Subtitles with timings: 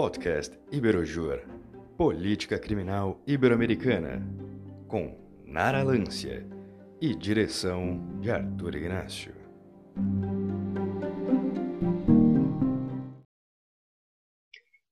[0.00, 1.42] Podcast Iberojur
[1.96, 4.22] Política Criminal Ibero-Americana
[4.86, 6.46] com Nara Lância
[7.00, 9.34] e direção de Arthur Ignacio.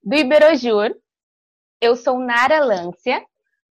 [0.02, 0.92] Do Iberojur,
[1.80, 3.24] eu sou Nara Lância,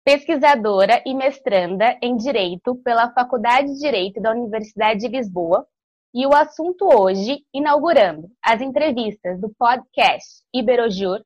[0.06, 5.68] pesquisadora e mestranda em Direito pela Faculdade de Direito da Universidade de Lisboa
[6.14, 11.24] e o assunto hoje, inaugurando as entrevistas do podcast Iberojur,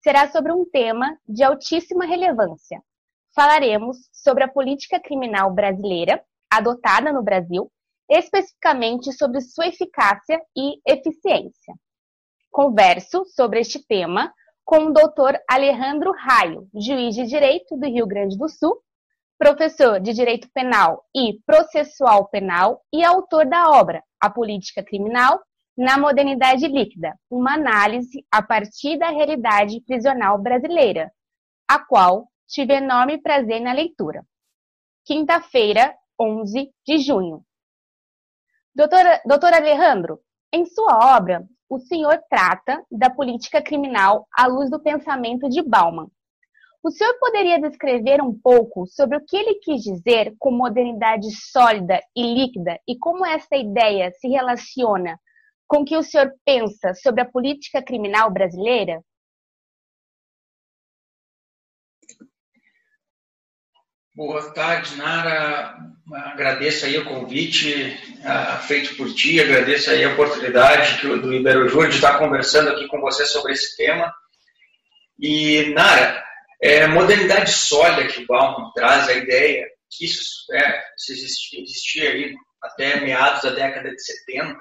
[0.00, 2.80] será sobre um tema de altíssima relevância.
[3.34, 7.70] Falaremos sobre a política criminal brasileira adotada no Brasil,
[8.08, 11.74] especificamente sobre sua eficácia e eficiência.
[12.50, 14.32] Converso sobre este tema
[14.64, 15.38] com o Dr.
[15.50, 18.80] Alejandro Raio, juiz de direito do Rio Grande do Sul,
[19.38, 25.40] professor de Direito Penal e Processual Penal e autor da obra A Política Criminal
[25.76, 31.12] na Modernidade Líquida, uma análise a partir da realidade prisional brasileira,
[31.68, 34.26] a qual tive enorme prazer na leitura.
[35.04, 37.44] Quinta-feira, 11 de junho.
[38.74, 40.20] Doutor, doutor Alejandro,
[40.52, 46.10] em sua obra, o senhor trata da política criminal à luz do pensamento de Bauman,
[46.82, 52.00] o senhor poderia descrever um pouco sobre o que ele quis dizer com modernidade sólida
[52.16, 55.18] e líquida e como essa ideia se relaciona
[55.66, 59.02] com o que o senhor pensa sobre a política criminal brasileira?
[64.14, 65.76] Boa tarde, Nara.
[66.12, 71.96] Agradeço aí o convite uh, feito por ti, agradeço aí a oportunidade do Iberojur de
[71.96, 74.12] estar conversando aqui com você sobre esse tema.
[75.20, 76.24] E, Nara,
[76.60, 82.34] é, modernidade sólida que o Bauman traz a ideia que isso é, existia, existia aí
[82.62, 84.58] até meados da década de 70,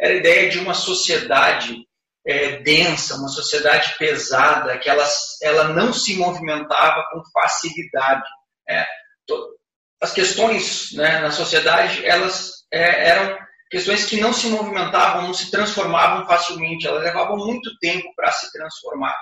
[0.00, 1.76] era a ideia de uma sociedade
[2.26, 5.06] é, densa, uma sociedade pesada, que ela,
[5.42, 8.24] ela não se movimentava com facilidade.
[8.68, 8.84] É,
[9.26, 9.56] to,
[10.00, 13.38] as questões né, na sociedade, elas é, eram
[13.70, 18.50] questões que não se movimentavam, não se transformavam facilmente, elas levavam muito tempo para se
[18.52, 19.16] transformar.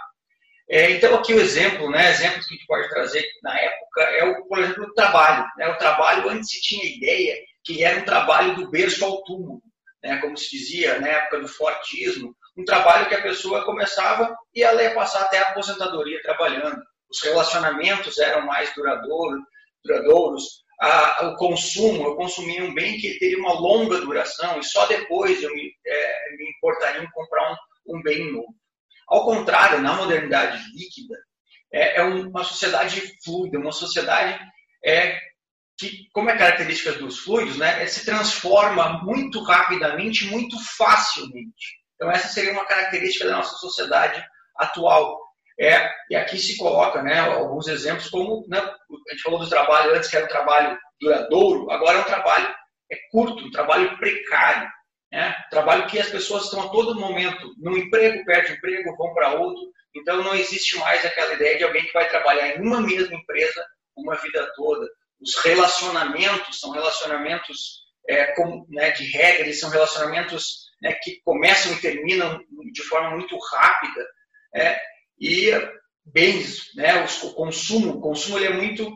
[0.73, 4.25] É, então, aqui o exemplo, né, exemplos que a gente pode trazer na época é,
[4.25, 5.47] o, por exemplo, o trabalho.
[5.59, 5.69] Né?
[5.69, 9.61] O trabalho, antes se tinha ideia que era um trabalho do berço ao túmulo,
[10.03, 10.17] né?
[10.23, 14.83] como se dizia na época do fortismo, um trabalho que a pessoa começava e ela
[14.83, 16.81] ia passar até a aposentadoria trabalhando.
[17.11, 19.43] Os relacionamentos eram mais duradouros,
[19.85, 24.87] duradouros a, o consumo, eu consumia um bem que teria uma longa duração e só
[24.87, 28.62] depois eu me, é, me importaria em comprar um, um bem novo.
[29.13, 31.15] Ao contrário, na modernidade líquida,
[31.71, 34.41] é, é uma sociedade fluida, uma sociedade
[34.83, 35.19] é,
[35.79, 41.83] que, como é característica dos fluidos, né, é, se transforma muito rapidamente, muito facilmente.
[41.95, 44.25] Então, essa seria uma característica da nossa sociedade
[44.57, 45.21] atual.
[45.61, 49.95] É, e aqui se coloca né, alguns exemplos, como né, a gente falou do trabalho
[49.95, 52.55] antes, que era um trabalho duradouro, agora é um trabalho
[52.91, 54.71] é curto, um trabalho precário.
[55.13, 55.37] Né?
[55.51, 59.63] Trabalho que as pessoas estão a todo momento no emprego, perde emprego, vão para outro.
[59.95, 63.63] Então não existe mais aquela ideia de alguém que vai trabalhar em uma mesma empresa
[63.95, 64.89] uma vida toda.
[65.21, 71.81] Os relacionamentos são relacionamentos é, com, né, de regra, são relacionamentos né, que começam e
[71.81, 72.41] terminam
[72.73, 74.07] de forma muito rápida.
[74.55, 74.81] É,
[75.21, 75.51] e
[76.07, 78.91] bens, né, o consumo, o consumo ele é muito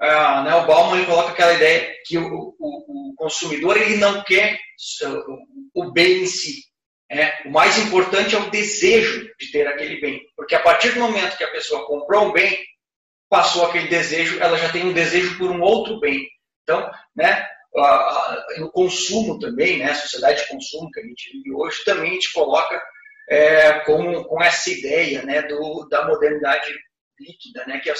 [0.00, 4.56] ah, né, o Bauman coloca aquela ideia que o, o, o, consumidor ele não quer
[5.78, 6.62] o bem em si.
[7.10, 10.20] É, o mais importante é o desejo de ter aquele bem.
[10.36, 12.58] Porque a partir do momento que a pessoa comprou um bem,
[13.30, 16.28] passou aquele desejo, ela já tem um desejo por um outro bem.
[16.62, 17.48] Então, né,
[18.60, 22.14] o consumo também, né, a sociedade de consumo que a gente vive hoje, também a
[22.14, 22.82] gente coloca
[23.28, 26.74] é, com, com essa ideia né, do, da modernidade
[27.18, 27.94] líquida, né, que é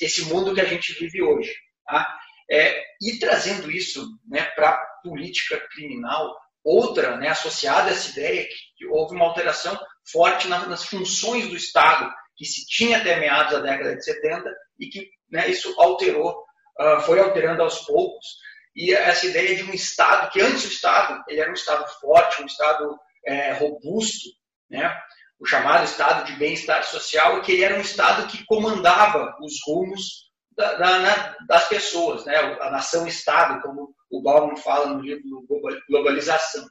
[0.00, 1.54] esse mundo que a gente vive hoje.
[1.86, 2.18] Tá?
[2.50, 8.46] É, e trazendo isso né, para a política criminal, outra né, associada a essa ideia
[8.76, 9.78] que houve uma alteração
[10.10, 14.50] forte nas, nas funções do Estado, que se tinha até meados da década de 70
[14.80, 16.44] e que né, isso alterou,
[16.80, 18.26] uh, foi alterando aos poucos.
[18.74, 22.42] E essa ideia de um Estado, que antes o Estado ele era um Estado forte,
[22.42, 24.30] um Estado é, robusto,
[24.68, 24.92] né,
[25.38, 30.24] o chamado Estado de bem-estar social, que ele era um Estado que comandava os rumos
[30.56, 32.36] da, da, né, das pessoas, né?
[32.36, 35.44] a nação-Estado, como o Bauman fala no livro
[35.88, 36.66] Globalização.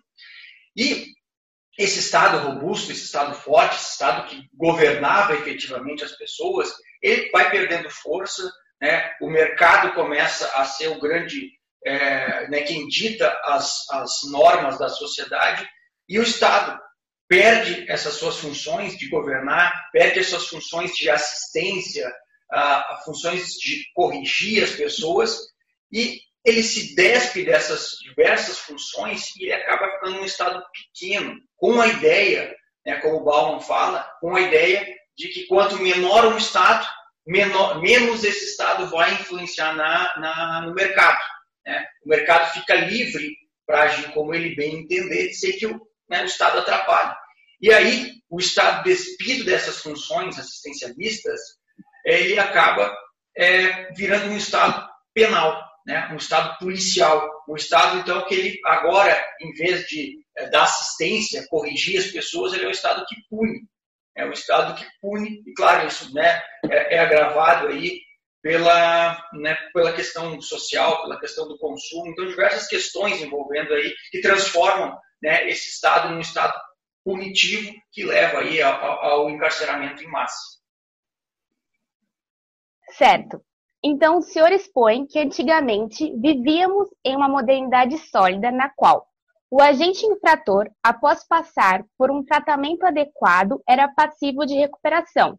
[0.76, 1.08] E
[1.78, 7.50] esse Estado robusto, esse Estado forte, esse Estado que governava efetivamente as pessoas, ele vai
[7.50, 8.50] perdendo força,
[8.82, 9.12] né?
[9.22, 11.52] o mercado começa a ser o grande,
[11.86, 15.68] é, né, quem dita as, as normas da sociedade,
[16.08, 16.80] e o Estado
[17.28, 22.12] perde essas suas funções de governar, perde as suas funções de assistência,
[22.52, 25.40] a, a funções de corrigir as pessoas
[25.92, 31.80] e ele se despe dessas diversas funções e ele acaba ficando num estado pequeno, com
[31.80, 32.54] a ideia,
[32.86, 34.86] né, como o Bauman fala, com a ideia
[35.18, 36.86] de que quanto menor um estado,
[37.26, 41.20] menor, menos esse estado vai influenciar na, na no mercado.
[41.66, 41.86] Né?
[42.06, 45.80] O mercado fica livre para agir como ele bem entender, sem que o,
[46.10, 47.16] né, o estado atrapalhe.
[47.62, 51.40] E aí, o estado despido dessas funções assistencialistas,
[52.04, 52.94] ele acaba
[53.38, 59.22] é, virando um estado penal né, um Estado policial, um Estado, então, que ele agora,
[59.42, 63.68] em vez de é, dar assistência, corrigir as pessoas, ele é um Estado que pune.
[64.16, 68.00] É um Estado que pune, e claro, isso né, é, é agravado aí
[68.42, 74.22] pela, né, pela questão social, pela questão do consumo, então diversas questões envolvendo aí que
[74.22, 76.54] transformam né, esse Estado num Estado
[77.04, 80.62] punitivo que leva aí ao, ao encarceramento em massa.
[82.92, 83.44] Certo.
[83.84, 89.08] Então, o senhor expõe que antigamente vivíamos em uma modernidade sólida na qual
[89.52, 95.38] o agente infrator, após passar por um tratamento adequado, era passível de recuperação,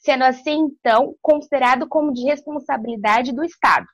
[0.00, 3.86] sendo assim, então, considerado como de responsabilidade do Estado.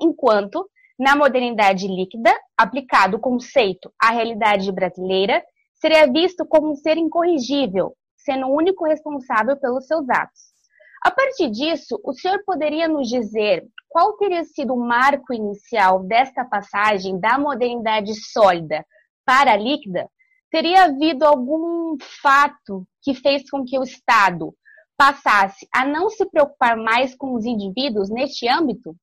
[0.00, 0.66] Enquanto,
[0.98, 5.44] na modernidade líquida, aplicado o conceito à realidade brasileira,
[5.74, 10.57] seria visto como um ser incorrigível, sendo o único responsável pelos seus atos.
[11.02, 16.44] A partir disso, o senhor poderia nos dizer qual teria sido o marco inicial desta
[16.44, 18.84] passagem da modernidade sólida
[19.24, 20.08] para a líquida?
[20.50, 24.54] Teria havido algum fato que fez com que o Estado
[24.96, 28.96] passasse a não se preocupar mais com os indivíduos neste âmbito?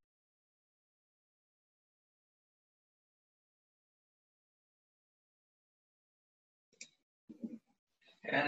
[8.28, 8.44] É,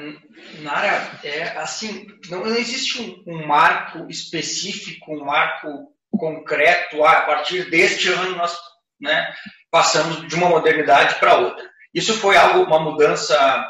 [0.61, 7.21] Nara, é, assim, não, não existe um, um, marco específico, um marco concreto, ah, a
[7.21, 8.57] partir deste ano nós
[8.99, 9.31] né,
[9.69, 11.69] passamos de uma modernidade para outra.
[11.93, 13.67] Isso foi algo, uma mudança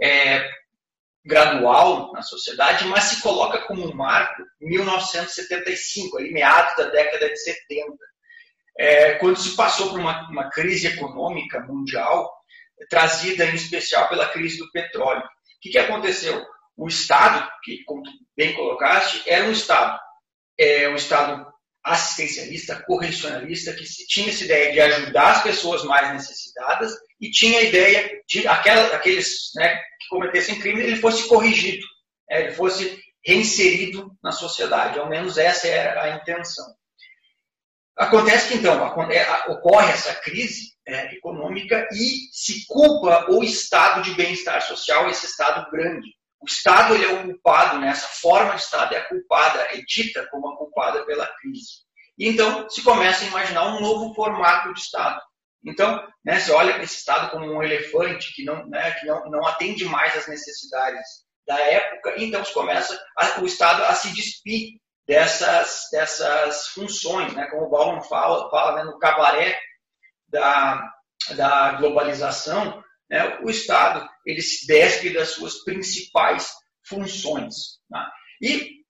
[0.00, 0.48] é,
[1.24, 7.36] gradual na sociedade, mas se coloca como um marco 1975, ali meados da década de
[7.36, 7.96] 70,
[8.78, 12.32] é, quando se passou por uma, uma crise econômica mundial,
[12.88, 15.22] trazida em especial pela crise do petróleo.
[15.58, 16.44] O que, que aconteceu?
[16.76, 18.02] O Estado, que, como
[18.36, 19.98] bem colocaste, era um Estado,
[20.56, 21.44] é um Estado
[21.84, 27.62] assistencialista, correcionalista, que tinha essa ideia de ajudar as pessoas mais necessitadas e tinha a
[27.62, 31.84] ideia de aquela, aqueles né, que cometessem crime, ele fosse corrigido,
[32.30, 34.98] né, ele fosse reinserido na sociedade.
[34.98, 36.66] Ao menos essa era a intenção.
[37.98, 44.14] Acontece que, então, é, ocorre essa crise é, econômica e se culpa o estado de
[44.14, 46.16] bem-estar social, esse estado grande.
[46.40, 47.88] O Estado ele é culpado, né?
[47.88, 51.82] essa forma de Estado é culpada, é dita como a culpada pela crise.
[52.16, 55.20] E então se começa a imaginar um novo formato de Estado.
[55.64, 59.28] Então, né, você olha para esse Estado como um elefante que não, né, que não,
[59.28, 64.14] não atende mais às necessidades da época, então se começa a, o Estado a se
[64.14, 69.58] despir dessas, dessas funções, né, como o Bauman fala, fala né, no cabaré
[70.28, 70.92] da,
[71.34, 76.52] da globalização, né, o Estado ele se despe das suas principais
[76.86, 77.78] funções.
[77.88, 78.12] Tá?
[78.42, 78.82] E,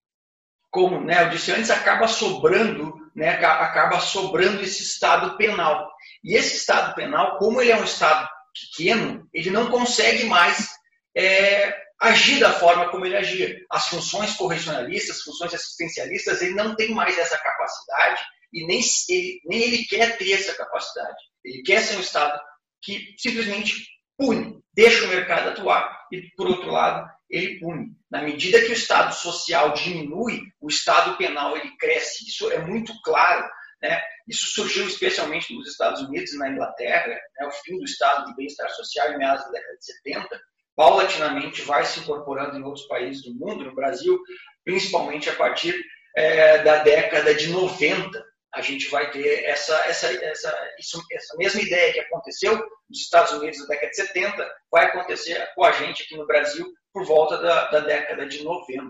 [0.70, 5.88] como né, eu disse antes, acaba sobrando, né, acaba sobrando esse Estado penal.
[6.24, 10.68] E esse Estado penal, como ele é um Estado pequeno, ele não consegue mais
[11.16, 13.56] é, agir da forma como ele agia.
[13.70, 18.20] As funções correcionalistas, as funções assistencialistas, ele não tem mais essa capacidade
[18.52, 21.16] e nem ele, nem ele quer ter essa capacidade.
[21.44, 22.40] Ele quer ser um Estado
[22.82, 23.86] que simplesmente
[24.16, 27.88] pune, deixa o mercado atuar e, por outro lado, ele pune.
[28.10, 32.26] Na medida que o Estado social diminui, o Estado penal ele cresce.
[32.26, 33.48] Isso é muito claro.
[33.82, 34.00] Né?
[34.26, 37.46] Isso surgiu especialmente nos Estados Unidos e na Inglaterra, né?
[37.46, 40.40] o fim do Estado de bem-estar social em meados da década de 70,
[40.78, 44.16] paulatinamente vai se incorporando em outros países do mundo, no Brasil,
[44.64, 45.74] principalmente a partir
[46.16, 51.60] é, da década de 90, a gente vai ter essa, essa, essa, isso, essa mesma
[51.60, 52.56] ideia que aconteceu
[52.88, 56.72] nos Estados Unidos na década de 70, vai acontecer com a gente aqui no Brasil
[56.92, 58.84] por volta da, da década de 90.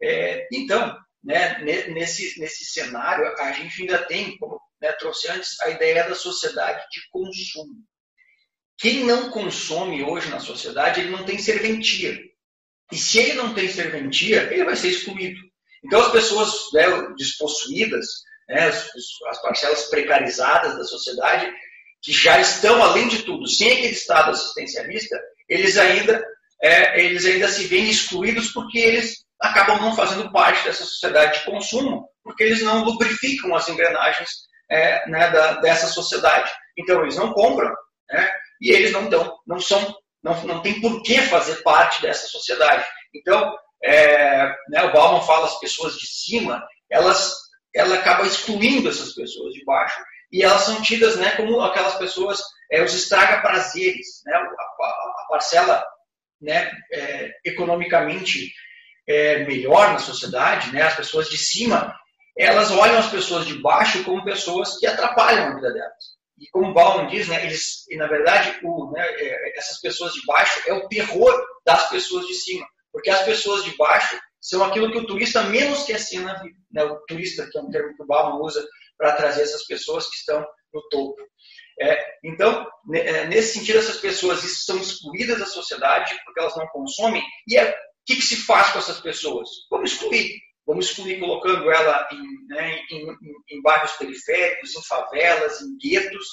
[0.00, 5.70] É, então, né, nesse, nesse cenário, a gente ainda tem, como né, trouxe antes, a
[5.70, 7.74] ideia da sociedade de consumo.
[8.78, 12.18] Quem não consome hoje na sociedade, ele não tem serventia.
[12.92, 15.40] E se ele não tem serventia, ele vai ser excluído.
[15.84, 16.84] Então, as pessoas né,
[17.16, 18.06] despossuídas,
[18.48, 18.88] né, as,
[19.30, 21.52] as parcelas precarizadas da sociedade,
[22.02, 25.18] que já estão, além de tudo, sem aquele Estado assistencialista,
[25.48, 26.24] eles ainda
[26.60, 31.44] é, eles ainda se veem excluídos porque eles acabam não fazendo parte dessa sociedade de
[31.44, 34.28] consumo, porque eles não lubrificam as engrenagens
[34.70, 36.50] é, né, da, dessa sociedade.
[36.76, 37.72] Então eles não compram,
[38.10, 38.30] né,
[38.60, 42.84] e eles não dão, não são, não, não tem por que fazer parte dessa sociedade.
[43.14, 47.34] Então, é, né, o Bauman fala as pessoas de cima, elas,
[47.74, 50.00] ela acaba excluindo essas pessoas de baixo
[50.32, 55.26] e elas são tidas né, como aquelas pessoas, é, os estraga-prazeres, né, a, a, a,
[55.30, 55.84] parcela
[56.40, 58.52] né, é, economicamente
[59.06, 61.94] é, melhor na sociedade, né, as pessoas de cima,
[62.36, 66.17] elas olham as pessoas de baixo como pessoas que atrapalham a vida delas.
[66.40, 70.60] E como Bauman diz, né, eles, na verdade, o, né, é, essas pessoas de baixo
[70.66, 72.66] é o terror das pessoas de cima.
[72.92, 76.56] Porque as pessoas de baixo são aquilo que o turista menos quer ser na vida.
[76.70, 76.84] Né?
[76.84, 78.64] O turista, que é um termo que o Bauman usa
[78.96, 81.16] para trazer essas pessoas que estão no topo.
[81.80, 87.22] É, então, é, nesse sentido, essas pessoas são excluídas da sociedade porque elas não consomem.
[87.46, 87.74] E é, o
[88.06, 89.48] que, que, se faz com essas pessoas?
[89.70, 90.34] Vamos excluir.
[90.68, 96.26] Vamos excluir colocando ela em, né, em, em, em bairros periféricos, em favelas, em guetos.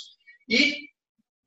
[0.49, 0.75] E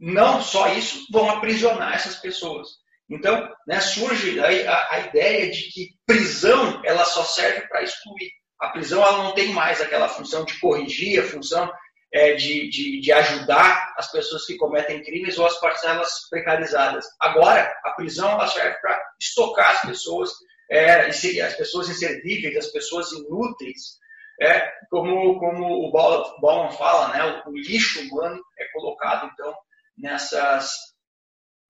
[0.01, 2.67] não só isso, vão aprisionar essas pessoas.
[3.11, 8.31] Então, né, surge a, a, ideia de que prisão ela só serve para excluir.
[8.59, 11.71] A prisão ela não tem mais aquela função de corrigir, a função
[12.13, 17.05] é, de, de, de, ajudar as pessoas que cometem crimes ou as parcelas precarizadas.
[17.21, 20.31] Agora, a prisão ela serve para estocar as pessoas,
[20.71, 23.99] é, as pessoas inservíveis, as pessoas inúteis.
[24.41, 29.53] É, como, como o Bauman fala, né, o, o lixo humano é colocado, então,
[29.97, 30.73] nessas,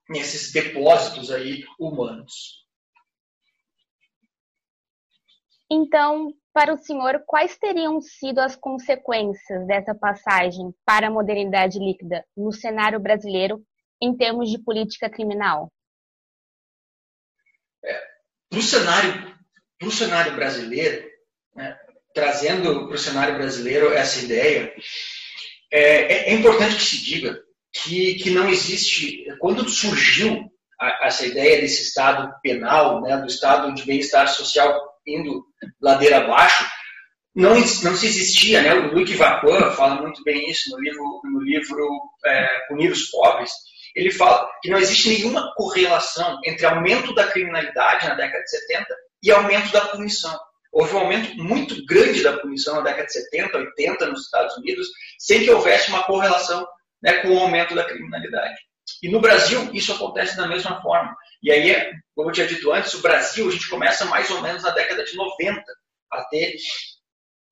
[0.08, 2.66] nesses depósitos aí humanos.
[5.70, 12.24] Então, para o senhor, quais teriam sido as consequências dessa passagem para a modernidade líquida
[12.36, 13.62] no cenário brasileiro
[14.00, 15.70] em termos de política criminal?
[18.50, 19.36] Para o cenário,
[19.90, 21.06] cenário brasileiro,
[21.54, 21.76] né,
[22.14, 24.72] trazendo para o cenário brasileiro essa ideia,
[25.70, 27.38] é, é, é, importante que se diga
[27.72, 30.50] que, que não existe, quando surgiu
[30.80, 35.44] a, essa ideia desse Estado penal, né, do Estado de bem-estar social indo
[35.80, 36.66] ladeira abaixo,
[37.34, 38.74] não, não se existia, né?
[38.74, 41.86] O Luc Vapan fala muito bem isso no livro, no livro
[42.26, 43.52] é, Punir os Pobres.
[43.94, 48.96] Ele fala que não existe nenhuma correlação entre aumento da criminalidade na década de 70
[49.22, 50.38] e aumento da punição.
[50.72, 54.86] Houve um aumento muito grande da punição na década de 70, 80 nos Estados Unidos,
[55.18, 56.66] sem que houvesse uma correlação
[57.02, 58.56] né, com o aumento da criminalidade.
[59.02, 61.16] E no Brasil, isso acontece da mesma forma.
[61.42, 64.62] E aí, como eu tinha dito antes, o Brasil, a gente começa mais ou menos
[64.62, 65.62] na década de 90
[66.12, 66.56] a ter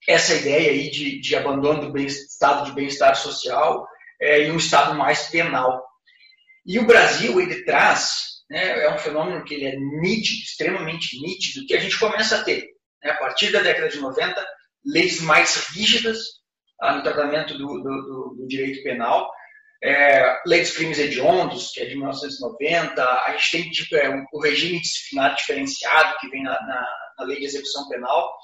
[0.08, 3.86] essa ideia aí de, de abandono do estado de bem-estar social
[4.20, 5.85] é, e um estado mais penal.
[6.66, 11.64] E o Brasil, ele traz, né, é um fenômeno que ele é nítido, extremamente nítido,
[11.66, 12.66] que a gente começa a ter,
[13.02, 14.46] né, a partir da década de 90,
[14.84, 16.18] leis mais rígidas
[16.80, 19.30] ah, no tratamento do, do, do, direito penal,
[19.82, 24.40] é, Lei dos Crimes Hediondos, que é de 1990, a gente tem tipo, é, o
[24.40, 26.86] regime disciplinar diferenciado, que vem na, na,
[27.18, 28.34] na, Lei de Execução Penal,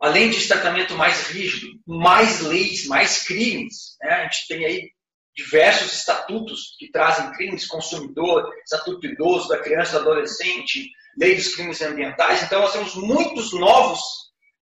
[0.00, 3.96] além de tratamento mais rígido, mais leis, mais crimes.
[4.02, 4.10] Né?
[4.10, 4.90] A gente tem aí
[5.36, 11.82] diversos estatutos que trazem crimes, consumidor, estatuto idoso, da criança do adolescente, lei dos crimes
[11.82, 12.42] ambientais.
[12.42, 14.00] Então, nós temos muitos novos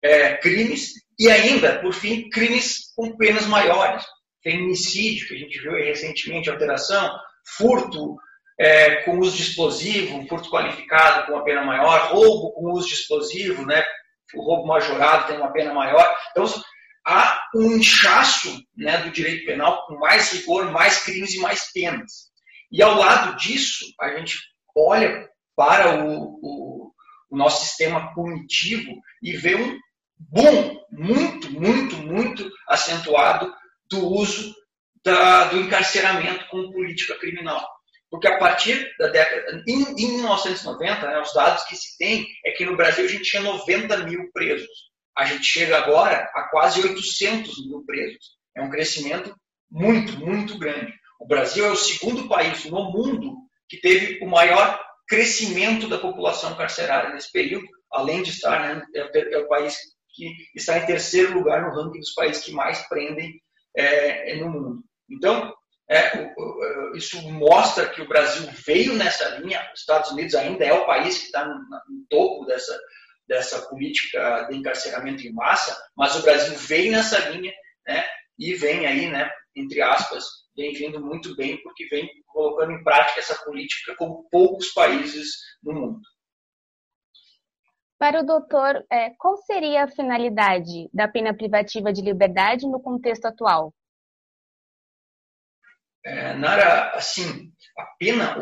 [0.02, 4.04] é, crimes e ainda, por fim, crimes com penas maiores
[4.44, 7.18] feminicídio, que a gente viu recentemente, alteração,
[7.58, 8.18] furto
[8.60, 12.94] é, com uso de explosivo, furto qualificado com uma pena maior, roubo com uso de
[12.94, 13.84] explosivo, né,
[14.36, 16.16] o roubo majorado tem uma pena maior.
[16.32, 16.46] Então,
[17.06, 22.32] há um inchaço né, do direito penal com mais rigor, mais crimes e mais penas.
[22.72, 24.38] E ao lado disso, a gente
[24.76, 26.92] olha para o, o,
[27.30, 28.92] o nosso sistema punitivo
[29.22, 29.80] e vê um
[30.18, 33.54] boom muito, muito, muito acentuado
[33.90, 34.56] do uso
[35.04, 37.68] da, do encarceramento como política criminal.
[38.10, 39.64] Porque a partir da década.
[39.68, 43.24] Em, em 1990, né, os dados que se tem é que no Brasil a gente
[43.24, 44.93] tinha 90 mil presos.
[45.16, 48.38] A gente chega agora a quase 800 mil presos.
[48.56, 49.36] É um crescimento
[49.70, 50.94] muito, muito grande.
[51.20, 53.36] O Brasil é o segundo país no mundo
[53.70, 59.36] que teve o maior crescimento da população carcerária nesse período, além de estar, né, é,
[59.36, 59.78] é o país
[60.14, 63.42] que está em terceiro lugar no ranking dos países que mais prendem
[63.76, 64.84] é, é, no mundo.
[65.10, 65.54] Então,
[65.90, 66.34] é,
[66.96, 71.18] isso mostra que o Brasil veio nessa linha, os Estados Unidos ainda é o país
[71.18, 72.78] que está no, no, topo dessa,
[73.28, 77.54] dessa política de encarceramento em massa, mas o Brasil veio nessa linha
[77.88, 78.06] né,
[78.38, 80.26] e vem aí, né, entre aspas,
[80.56, 85.74] vem vindo muito bem, porque vem colocando em prática essa política como poucos países no
[85.74, 86.02] mundo.
[87.98, 93.26] Para o doutor, é, qual seria a finalidade da pena privativa de liberdade no contexto
[93.26, 93.74] atual?
[96.06, 98.36] É, Nara, assim, a pena,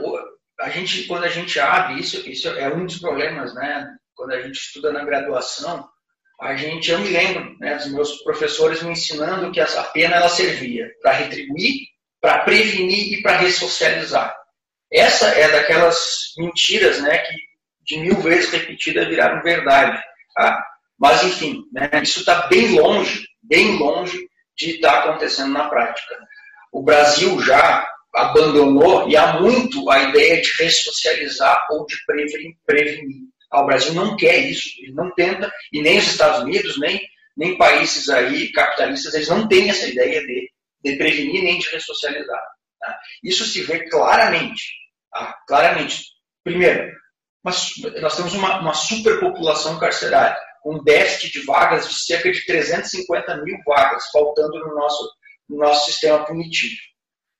[0.60, 3.96] a gente, quando a gente abre isso, isso é um dos problemas, né?
[4.22, 5.90] Quando a gente estuda na graduação,
[6.40, 10.30] a gente, eu me lembro né, dos meus professores me ensinando que essa pena ela
[10.30, 11.88] servia para retribuir,
[12.22, 14.38] para prevenir e para ressocializar.
[14.94, 17.34] Essa é daquelas mentiras, né, que
[17.82, 20.00] de mil vezes repetidas viraram verdade.
[20.36, 20.68] Tá?
[21.00, 26.16] Mas enfim, né, isso está bem longe, bem longe de estar tá acontecendo na prática.
[26.72, 31.96] O Brasil já abandonou e há muito a ideia de ressocializar ou de
[32.68, 33.31] prevenir.
[33.52, 37.02] Ah, o Brasil não quer isso, ele não tenta, e nem os Estados Unidos, nem,
[37.36, 40.50] nem países aí capitalistas, eles não têm essa ideia de,
[40.84, 42.42] de prevenir nem de ressocializar.
[42.80, 43.00] Tá?
[43.24, 44.64] Isso se vê claramente,
[45.12, 45.38] tá?
[45.48, 46.04] claramente.
[46.44, 46.92] Primeiro,
[47.44, 52.46] mas nós temos uma, uma superpopulação carcerária, com um déficit de vagas de cerca de
[52.46, 55.12] 350 mil vagas faltando no nosso,
[55.50, 56.80] no nosso sistema punitivo.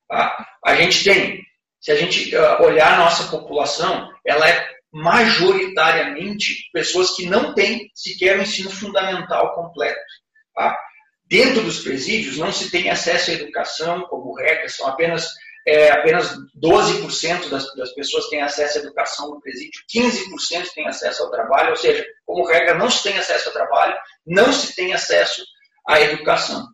[0.08, 0.44] Tá?
[0.64, 1.40] A gente tem,
[1.80, 7.90] se a gente uh, olhar a nossa população, ela é majoritariamente pessoas que não têm
[7.94, 10.00] sequer o ensino fundamental completo.
[10.54, 10.78] Tá?
[11.24, 15.28] Dentro dos presídios não se tem acesso à educação, como regra, são apenas,
[15.66, 21.22] é, apenas 12% das, das pessoas têm acesso à educação no presídio, 15% têm acesso
[21.22, 23.96] ao trabalho, ou seja, como regra não se tem acesso ao trabalho,
[24.26, 25.42] não se tem acesso
[25.88, 26.68] à educação.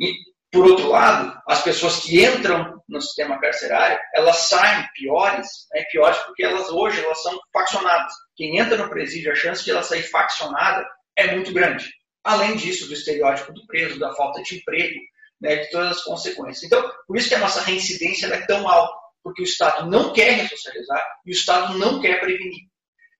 [0.00, 0.12] E
[0.50, 6.18] por outro lado, as pessoas que entram no sistema carcerário, elas saem piores, né, piores
[6.18, 8.12] porque elas hoje elas são faccionadas.
[8.36, 11.88] Quem entra no presídio, a chance de ela sair faccionada é muito grande.
[12.24, 14.98] Além disso, do estereótipo do preso, da falta de emprego,
[15.40, 16.64] né, de todas as consequências.
[16.64, 18.92] Então, por isso que a nossa reincidência é tão alta,
[19.22, 22.68] porque o Estado não quer ressocializar e o Estado não quer prevenir.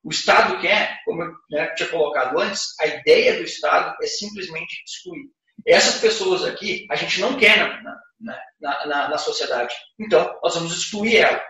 [0.02, 4.82] O Estado quer, como eu né, tinha colocado antes, a ideia do Estado é simplesmente
[4.86, 5.30] excluir.
[5.66, 7.96] Essas pessoas aqui, a gente não quer na,
[8.60, 9.74] na, na, na sociedade.
[9.98, 11.40] Então, nós vamos excluir ela.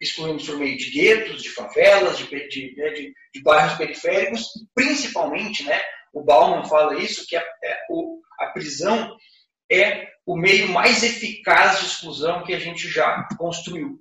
[0.00, 5.64] Excluímos por meio de guetos, de favelas, de, de, né, de, de bairros periféricos, principalmente,
[5.64, 5.80] né,
[6.12, 9.16] o Bauman fala isso, que a, é, o, a prisão
[9.70, 13.98] é o meio mais eficaz de exclusão que a gente já construiu.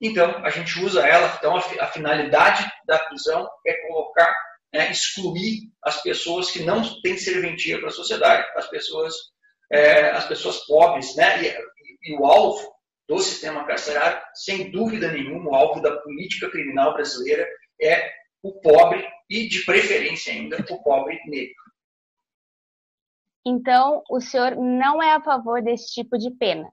[0.00, 4.34] Então, a gente usa ela, então a finalidade da prisão é colocar
[4.72, 9.14] né, excluir as pessoas que não têm serventia para a sociedade, as pessoas,
[9.70, 11.14] é, as pessoas pobres.
[11.16, 11.42] Né?
[11.42, 12.74] E, e, o alvo
[13.08, 17.46] do sistema carcerário, sem dúvida nenhuma, o alvo da política criminal brasileira
[17.80, 18.10] é
[18.42, 21.54] o pobre e, de preferência ainda, o pobre negro.
[23.44, 26.68] Então, o senhor não é a favor desse tipo de pena.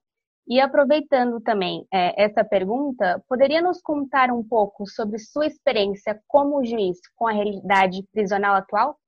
[0.47, 6.65] E aproveitando também é, essa pergunta, poderia nos contar um pouco sobre sua experiência como
[6.65, 8.99] juiz com a realidade prisional atual?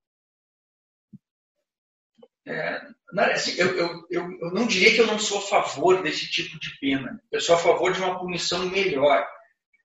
[2.46, 2.80] É,
[3.32, 6.58] assim, eu, eu, eu, eu, não diria que eu não sou a favor desse tipo
[6.58, 7.20] de pena.
[7.30, 9.26] Eu sou a favor de uma punição melhor.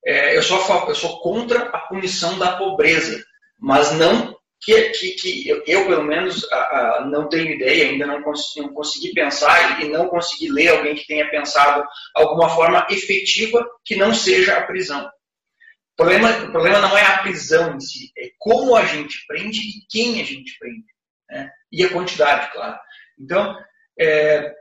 [0.06, 3.24] É, eu, sou a, eu sou contra a punição da pobreza,
[3.60, 8.06] mas não que, que, que eu, eu, pelo menos, a, a, não tenho ideia, ainda
[8.06, 12.86] não, cons não consegui pensar e não consegui ler alguém que tenha pensado alguma forma
[12.90, 15.08] efetiva que não seja a prisão.
[15.94, 19.60] O problema, o problema não é a prisão em si, é como a gente prende
[19.60, 20.86] e quem a gente prende.
[21.30, 21.52] Né?
[21.72, 22.80] E a quantidade, claro.
[23.20, 23.58] Então,
[24.00, 24.54] é,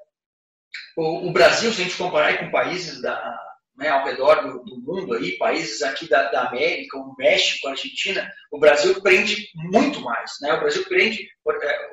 [0.97, 3.39] o, o, Brasil, se a gente comparar com países da,
[3.81, 7.71] né, ao redor do, do, mundo, aí, países aqui da, da, América, o México, a
[7.71, 10.33] Argentina, o Brasil prende muito mais.
[10.43, 10.53] Né?
[10.53, 11.88] O Brasil prende, é,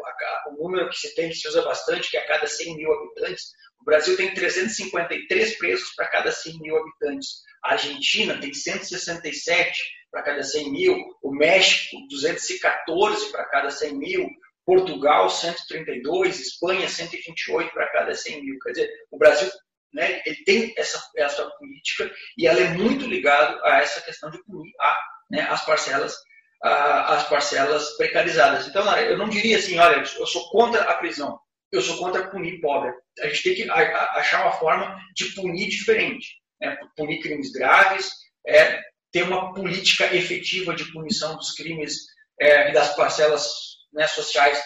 [0.49, 2.91] o número que se tem, que se usa bastante, que é a cada 100 mil
[2.91, 7.43] habitantes, o Brasil tem 353 presos para cada 100 mil habitantes.
[7.63, 9.71] A Argentina tem 167
[10.11, 14.27] para cada 100 mil, o México 214 para cada 100 mil,
[14.65, 18.59] Portugal 132, Espanha 128 para cada 100 mil.
[18.59, 19.49] Quer dizer, o Brasil
[19.97, 24.37] né, ele tem essa, essa política e ela é muito ligada a essa questão de
[24.43, 24.97] punir a,
[25.31, 26.15] né, as parcelas
[26.59, 28.67] as parcelas precarizadas.
[28.67, 31.39] Então, eu não diria assim, olha, eu sou contra a prisão,
[31.71, 32.91] eu sou contra punir pobre.
[33.19, 36.27] A gente tem que achar uma forma de punir diferente.
[36.59, 36.75] Né?
[36.95, 38.09] Punir crimes graves,
[38.47, 38.81] é,
[39.11, 41.93] ter uma política efetiva de punição dos crimes
[42.41, 43.47] é, e das parcelas
[43.93, 44.59] né, sociais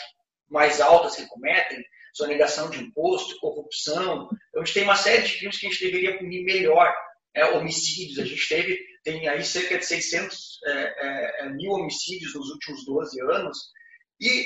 [0.50, 4.30] mais altas que cometem, sonegação de imposto, corrupção.
[4.56, 6.94] A gente tem uma série de crimes que a gente deveria punir melhor.
[7.34, 12.36] É, homicídios, a gente teve, tem aí cerca de 600 é, é, é, mil homicídios
[12.36, 13.58] nos últimos 12 anos,
[14.20, 14.46] e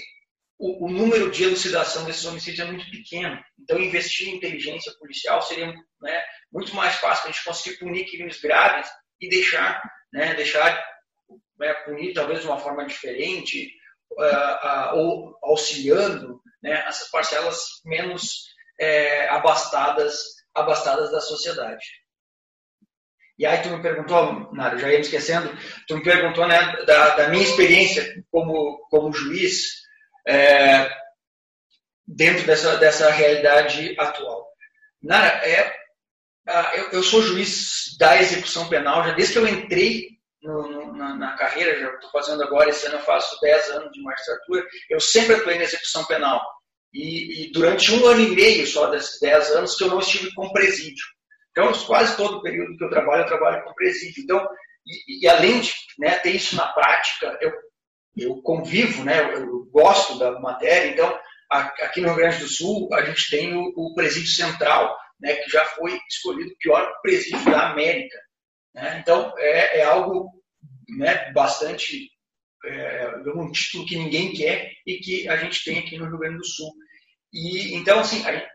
[0.60, 3.44] o, o, número de elucidação desses homicídios é muito pequeno.
[3.60, 8.10] Então, investir em inteligência policial seria né, muito mais fácil para a gente conseguir punir
[8.10, 8.88] crimes graves
[9.20, 9.82] e deixar,
[10.14, 10.82] né, deixar
[11.60, 13.70] né, punir talvez de uma forma diferente,
[14.14, 18.48] uh, uh, ou auxiliando né, essas parcelas menos
[18.80, 20.18] é, abastadas,
[20.54, 21.86] abastadas da sociedade.
[23.38, 25.56] E aí tu me perguntou, Nário, já ia me esquecendo,
[25.88, 29.68] tu me perguntou né, da, da minha experiência como, como juiz
[30.28, 30.90] é,
[32.08, 34.48] dentro dessa, dessa realidade atual.
[35.04, 35.76] Nara, é,
[36.76, 41.16] eu, eu, sou juiz da execução penal, já desde que eu entrei no, no, na,
[41.16, 45.00] na, carreira, já estou fazendo agora, esse ano eu faço 10 anos de magistratura, eu
[45.00, 46.42] sempre atuei na execução penal.
[46.96, 50.34] E, e durante um ano e meio só desses 10 anos que eu não estive
[50.34, 51.06] com presídio.
[51.52, 54.24] Então, quase todo o período que eu trabalho, eu trabalho com presídio.
[54.24, 54.48] Então,
[54.88, 57.52] e, e além de né, ter isso na prática, eu,
[58.18, 60.90] eu convivo, né, eu gosto da matéria.
[60.90, 65.36] Então, aqui no Rio Grande do Sul, a gente tem o, o presídio central, né,
[65.36, 68.18] que já foi escolhido o pior presídio da América.
[68.74, 69.00] Né?
[69.02, 70.30] Então, é, é, algo
[70.98, 72.10] né, bastante.
[72.68, 76.38] É, um título que ninguém quer e que a gente tem aqui no Rio Grande
[76.38, 76.74] do Sul.
[77.36, 78.48] E, então, assim, gente,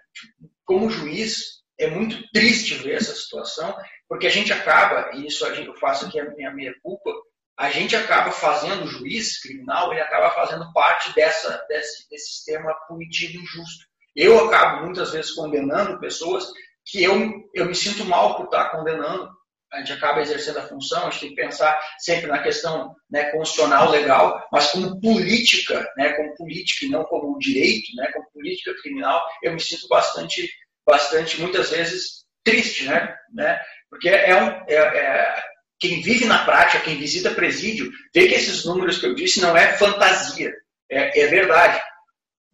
[0.64, 3.76] como juiz, é muito triste ver essa situação,
[4.08, 7.12] porque a gente acaba, e isso eu faço aqui a minha meia culpa,
[7.58, 12.72] a gente acaba fazendo o juiz criminal, ele acaba fazendo parte dessa, desse, desse sistema
[12.88, 13.84] punitivo injusto.
[14.16, 16.50] Eu acabo muitas vezes condenando pessoas
[16.86, 17.14] que eu,
[17.54, 19.30] eu me sinto mal por estar condenando.
[19.72, 23.30] A gente acaba exercendo a função, a gente tem que pensar sempre na questão né,
[23.30, 28.74] constitucional, legal, mas como política, né, como política e não como direito, né, como política
[28.83, 30.48] criminal, eu me sinto bastante
[30.90, 33.14] bastante, muitas vezes, triste, né?
[33.33, 33.61] né?
[33.88, 35.42] Porque é, um, é, é,
[35.78, 39.56] quem vive na prática, quem visita presídio, vê que esses números que eu disse não
[39.56, 40.52] é fantasia,
[40.90, 41.80] é, é verdade.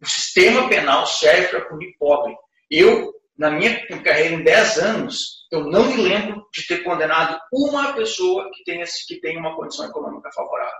[0.01, 2.35] O sistema penal serve para punir pobre.
[2.69, 7.93] Eu, na minha carreira em 10 anos, eu não me lembro de ter condenado uma
[7.93, 10.79] pessoa que tenha, que tenha uma condição econômica favorável.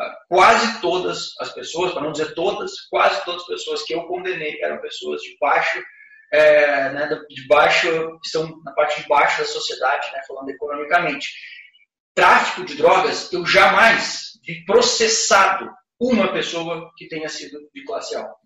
[0.00, 4.04] Ah, quase todas as pessoas, para não dizer todas, quase todas as pessoas que eu
[4.04, 5.82] condenei eram pessoas de baixo
[6.32, 11.28] é, né, de baixo, estão na parte de baixo da sociedade, né, falando economicamente.
[12.14, 18.36] Tráfico de drogas, eu jamais vi processado uma pessoa que tenha sido de classe alta.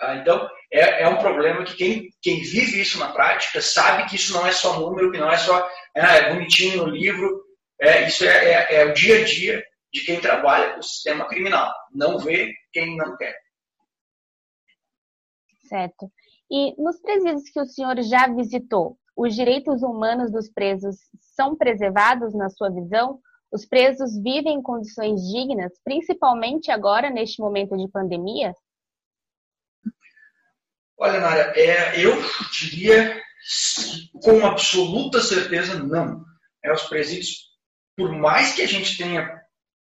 [0.00, 4.16] Ah, então, é, é, um problema que quem, quem vive isso na prática sabe que
[4.16, 7.44] isso não é só número, que não é só é, é bonitinho no livro,
[7.80, 11.26] é, isso é, é, é o dia a dia de quem trabalha com o sistema
[11.28, 11.72] criminal.
[11.92, 13.36] Não vê quem não quer.
[15.68, 16.10] Certo.
[16.50, 20.96] E nos presídios que o senhor já visitou, os direitos humanos dos presos
[21.36, 23.20] são preservados na sua visão?
[23.52, 28.52] Os presos vivem em condições dignas, principalmente agora, neste momento de pandemia?
[30.98, 32.12] Olha, Nara, é, eu
[32.52, 33.20] diria
[34.22, 36.24] com absoluta certeza não.
[36.64, 37.50] É, os presídios,
[37.96, 39.42] por mais que a gente tenha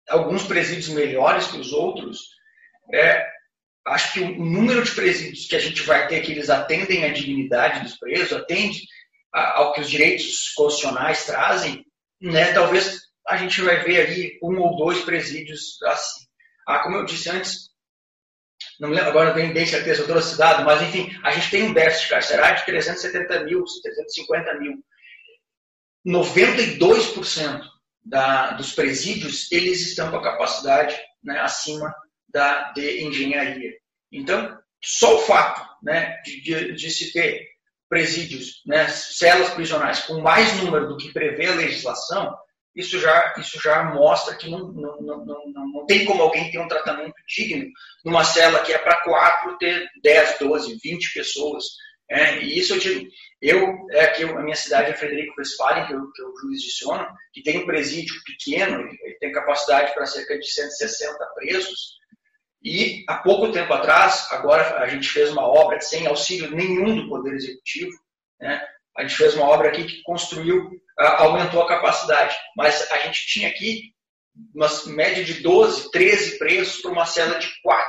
[0.10, 2.20] alguns presídios melhores que os outros,
[2.94, 3.26] é,
[3.86, 7.14] acho que o número de presídios que a gente vai ter que eles atendem à
[7.14, 8.82] dignidade dos presos, atende
[9.32, 11.86] ao que os direitos constitucionais trazem,
[12.22, 16.26] né, talvez a gente vai ver aí um ou dois presídios assim.
[16.68, 17.71] Ah, como eu disse antes,
[18.82, 21.64] não me lembro agora bem, bem certeza toda a cidade, mas enfim, a gente tem
[21.66, 24.84] um déficit carcerário de 370 mil, 350 mil.
[26.04, 27.62] 92%
[28.04, 31.94] da, dos presídios, eles estão com a capacidade né, acima
[32.28, 33.72] da, de engenharia.
[34.12, 37.52] Então, só o fato né, de, de, de se ter
[37.88, 42.36] presídios, né, celas prisionais com mais número do que prevê a legislação,
[42.76, 46.60] isso já, isso já mostra que não, não, não, não, não tem como alguém ter
[46.60, 47.70] um tratamento digno
[48.06, 51.66] numa cela que é para quatro, ter 10, 12, 20 pessoas.
[52.10, 53.10] É, e isso eu digo,
[53.42, 57.42] eu, é aqui, a minha cidade é Frederico Westphalen, que eu, que eu jurisdiciono, que
[57.42, 62.02] tem um presídio pequeno, ele tem capacidade para cerca de 160 presos,
[62.64, 67.10] e há pouco tempo atrás, agora a gente fez uma obra sem auxílio nenhum do
[67.10, 67.92] Poder Executivo,
[68.40, 68.62] né?
[68.98, 70.70] a gente fez uma obra aqui que construiu,
[71.08, 73.94] aumentou a capacidade, mas a gente tinha aqui
[74.56, 77.86] uma média de 12, 13 presos para uma cela de 4.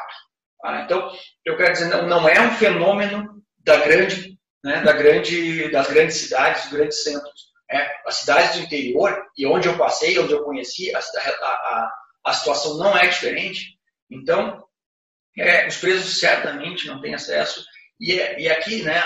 [0.60, 0.82] Tá?
[0.82, 1.12] Então,
[1.44, 6.16] eu quero dizer, não, não é um fenômeno da grande, né, da grande, das grandes
[6.16, 7.52] cidades, dos grandes centros.
[7.70, 11.92] É, as cidades do interior, e onde eu passei, onde eu conheci, a, a,
[12.26, 13.78] a situação não é diferente.
[14.10, 14.62] Então,
[15.38, 17.64] é, os presos certamente não têm acesso.
[17.98, 19.02] E, é, e aqui, né,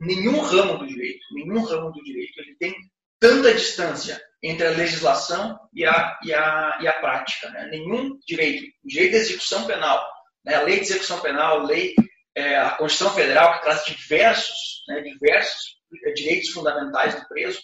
[0.00, 2.74] nenhum ramo do direito, nenhum ramo do direito, ele tem
[3.18, 7.50] tanta distância entre a legislação e a, e a, e a prática.
[7.50, 7.68] Né?
[7.70, 10.06] Nenhum direito, direito de execução penal,
[10.44, 10.54] Né?
[10.54, 11.94] A lei de execução penal, a lei,
[12.34, 15.76] é, a Constituição Federal, que traz diversos, né, diversos
[16.14, 17.60] direitos fundamentais do preso,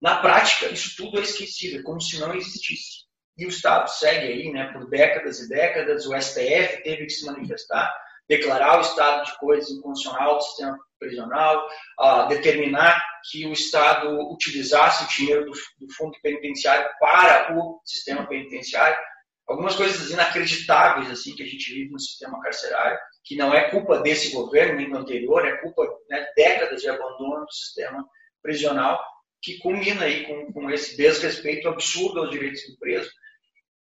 [0.00, 3.02] na prática, isso tudo é esquecido, é como se não existisse.
[3.36, 7.24] E o Estado segue aí, né, por décadas e décadas, o STF teve que se
[7.24, 7.92] manifestar,
[8.36, 11.68] declarar o estado de coisas inconstitucional do sistema prisional,
[12.00, 18.26] uh, determinar que o Estado utilizasse o dinheiro do, do, fundo penitenciário para o sistema
[18.26, 18.98] penitenciário.
[19.46, 23.98] Algumas coisas inacreditáveis assim que a gente vive no sistema carcerário, que não é culpa
[23.98, 28.04] desse governo nem do anterior, é culpa né, décadas de abandono do sistema
[28.40, 29.02] prisional,
[29.42, 33.10] que culmina aí com, com esse desrespeito absurdo aos direitos do preso.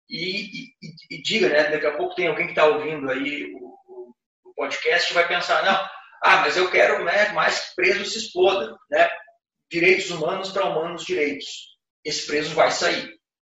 [0.08, 0.72] E, e,
[1.10, 3.69] e, diga, né, daqui a pouco tem alguém que está ouvindo aí o
[4.61, 5.88] podcast vai pensar, não,
[6.23, 8.77] ah, mas eu quero né, mais que preso se exploda.
[8.90, 9.09] Né?
[9.70, 11.46] Direitos humanos para humanos direitos.
[12.05, 13.09] Esse preso vai sair.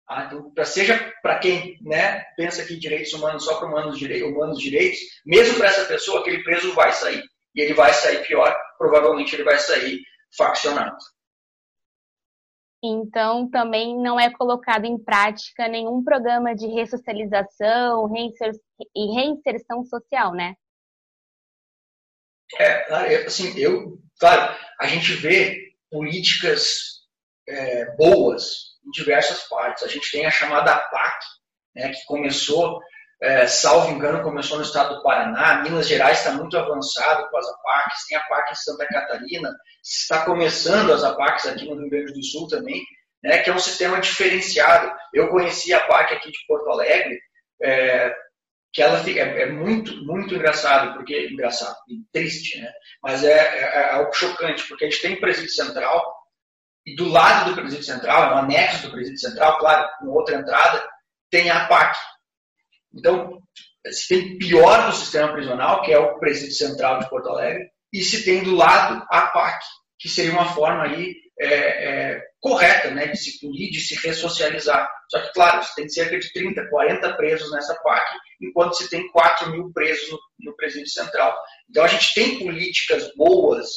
[0.08, 4.60] Ah, então, seja para quem né, pensa que direitos humanos só para humanos, direitos, humanos
[4.60, 7.24] direitos, mesmo para essa pessoa, aquele preso vai sair.
[7.56, 10.02] E ele vai sair pior, provavelmente ele vai sair
[10.38, 10.98] faccionado.
[12.84, 18.08] Então, também não é colocado em prática nenhum programa de ressocialização
[18.96, 20.56] e reinserção social, né?
[22.58, 25.58] É, assim, eu, claro, a gente vê
[25.92, 27.00] políticas
[27.48, 29.84] é, boas em diversas partes.
[29.84, 31.26] A gente tem a chamada PAC,
[31.76, 32.80] né, que começou,
[33.22, 35.62] é, salvo engano, começou no estado do Paraná.
[35.62, 40.26] Minas Gerais está muito avançado com as APACs, tem a PAC em Santa Catarina, está
[40.26, 42.82] começando as APACs aqui no Rio Grande do Sul também,
[43.24, 44.92] né, que é um sistema diferenciado.
[45.14, 47.20] Eu conheci a PAC aqui de Porto Alegre,
[47.62, 48.16] é,
[48.72, 51.76] que ela fica, é, é, muito, muito engraçado, porque engraçado
[52.12, 52.72] triste, né?
[53.02, 56.20] Mas é, é, é, algo chocante, porque a gente tem presídio central
[56.86, 60.36] e do lado do presídio central, é um anexo do presídio central, claro, com outra
[60.36, 60.88] entrada,
[61.30, 61.98] tem a PAC.
[62.94, 63.42] Então,
[63.92, 68.02] se tem pior do sistema prisional, que é o presídio central de Porto Alegre, e
[68.02, 69.64] se tem do lado a PAC,
[70.00, 74.90] que seria uma forma aí é, é, correta né, de se punir, de se ressocializar.
[75.10, 79.10] Só que, claro, você tem cerca de 30, 40 presos nessa PAC, enquanto se tem
[79.12, 81.36] 4 mil presos no, no presídio central.
[81.70, 83.68] Então, a gente tem políticas boas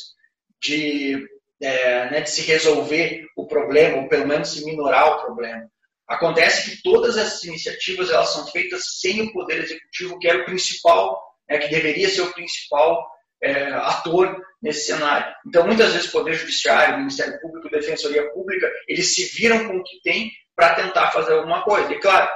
[0.61, 1.27] de,
[1.61, 5.67] é, né, de se resolver o problema, ou pelo menos se minorar o problema.
[6.07, 10.45] Acontece que todas essas iniciativas elas são feitas sem o Poder Executivo, que era o
[10.45, 11.19] principal,
[11.49, 13.09] né, que deveria ser o principal
[13.43, 15.35] é, ator nesse cenário.
[15.47, 19.67] Então, muitas vezes, o Poder Judiciário, o Ministério Público, a Defensoria Pública, eles se viram
[19.67, 20.31] com o que tem
[20.63, 21.93] para tentar fazer alguma coisa.
[21.93, 22.31] E, claro,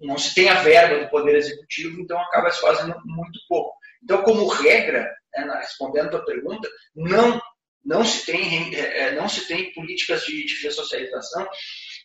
[0.00, 3.76] não se tem a verba do Poder Executivo, então acaba se fazendo muito pouco.
[4.02, 7.40] Então, como regra, né, respondendo a tua pergunta, não,
[7.84, 10.68] não, se tem, é, é, não se tem políticas de, de.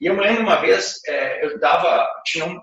[0.02, 2.62] E eu me lembro uma vez, é, eu dava, tinha um,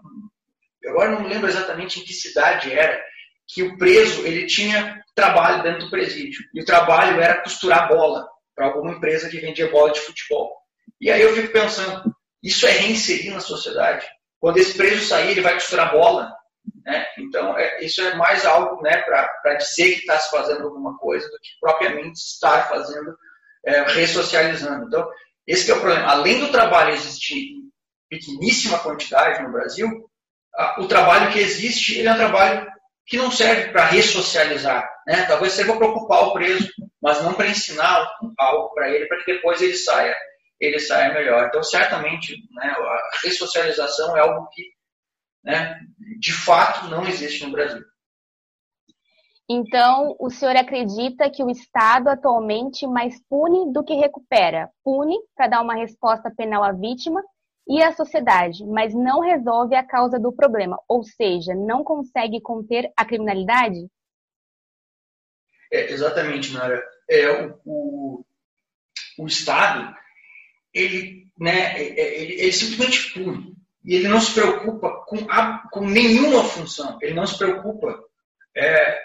[0.86, 3.02] agora não me lembro exatamente em que cidade era,
[3.48, 6.40] que o preso ele tinha trabalho dentro do presídio.
[6.54, 10.54] E o trabalho era costurar bola para alguma empresa que vendia bola de futebol.
[11.00, 14.06] E aí eu fico pensando, isso é reinserir na sociedade?
[14.40, 16.32] Quando esse preso sair, ele vai costurar bola?
[16.84, 17.06] Né?
[17.18, 21.26] Então, é, isso é mais algo né, para dizer que está se fazendo alguma coisa
[21.28, 23.16] do que propriamente estar fazendo,
[23.64, 24.86] é, ressocializando.
[24.86, 25.08] Então,
[25.46, 26.10] esse é o problema.
[26.10, 27.70] Além do trabalho existir em
[28.08, 29.88] pequeníssima quantidade no Brasil,
[30.78, 32.70] o trabalho que existe ele é um trabalho
[33.06, 34.88] que não serve para ressocializar.
[35.06, 35.24] Né?
[35.26, 36.68] Talvez serva para ocupar o preso,
[37.00, 40.16] mas não para ensinar algo para ele, para que depois ele saia,
[40.62, 41.48] ele saia melhor.
[41.48, 44.62] Então, certamente, né, a ressocialização é algo que,
[45.42, 45.80] né,
[46.20, 47.82] de fato, não existe no Brasil.
[49.50, 54.70] Então, o senhor acredita que o Estado atualmente mais pune do que recupera?
[54.84, 57.20] Pune para dar uma resposta penal à vítima
[57.68, 62.90] e à sociedade, mas não resolve a causa do problema, ou seja, não consegue conter
[62.96, 63.88] a criminalidade?
[65.72, 66.82] É, exatamente, Nara.
[67.08, 68.24] É, o, o,
[69.18, 69.94] o Estado,
[70.74, 73.52] ele, né, é, é, ele, ele simplesmente pune.
[73.84, 76.98] E ele não se preocupa com, a, com nenhuma função.
[77.02, 77.98] Ele não se preocupa,
[78.56, 78.98] é,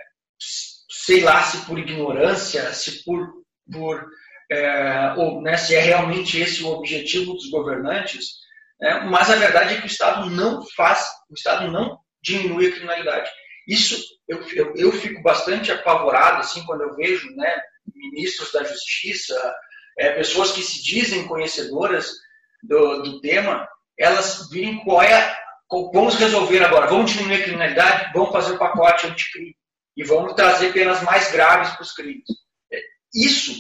[0.90, 3.28] sei lá, se por ignorância, se por,
[3.72, 4.06] por
[4.52, 8.38] é, ou né, se é realmente esse o objetivo dos governantes,
[8.80, 12.72] né, mas a verdade é que o Estado não faz, o Estado não diminui a
[12.72, 13.30] criminalidade.
[13.68, 17.62] Isso eu, eu, eu fico bastante apavorado assim quando eu vejo né,
[17.96, 19.56] ministros da Justiça,
[19.98, 22.12] é, pessoas que se dizem conhecedoras
[22.64, 25.36] do, do tema, elas virem qual é,
[25.94, 29.56] vamos resolver agora, vamos diminuir a criminalidade, vamos fazer o pacote anticrime
[29.96, 32.24] e vamos trazer penas mais graves para os crimes.
[32.72, 32.80] É,
[33.14, 33.60] isso,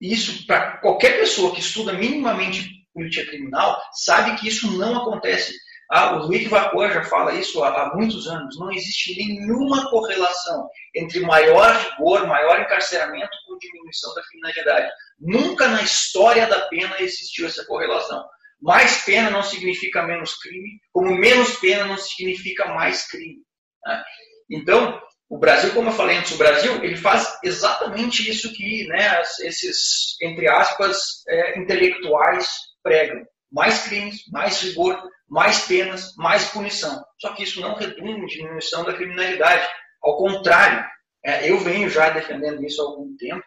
[0.00, 5.54] isso para qualquer pessoa que estuda minimamente política criminal, sabe que isso não acontece.
[5.94, 8.58] Ah, o Luiz Vapor já fala isso há, há, muitos anos.
[8.58, 14.90] Não existe nenhuma correlação entre maior rigor, maior encarceramento com diminuição da criminalidade.
[15.20, 18.24] Nunca na história da pena existiu essa correlação.
[18.58, 23.42] Mais pena não significa menos crime, como menos pena não significa mais crime.
[23.84, 24.02] Né?
[24.50, 29.20] Então, o Brasil, como eu falei antes, o Brasil ele faz exatamente isso que né,
[29.40, 32.48] esses, entre aspas, é, intelectuais
[32.82, 33.26] pregam.
[33.52, 34.98] Mais crimes, mais rigor,
[35.32, 37.02] mais penas, mais punição.
[37.18, 39.66] Só que isso não redunda em diminuição da criminalidade.
[40.02, 40.84] Ao contrário,
[41.24, 43.46] é, eu venho já defendendo isso há algum tempo,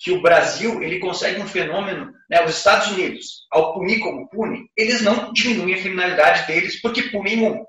[0.00, 4.68] que o Brasil ele consegue um fenômeno, né, os Estados Unidos, ao punir como pune,
[4.76, 7.68] eles não diminuem a criminalidade deles porque punem muito.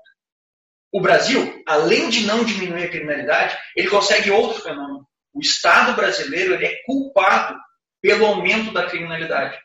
[0.92, 5.06] O Brasil, além de não diminuir a criminalidade, ele consegue outro fenômeno.
[5.32, 7.56] O Estado brasileiro ele é culpado
[8.02, 9.56] pelo aumento da criminalidade.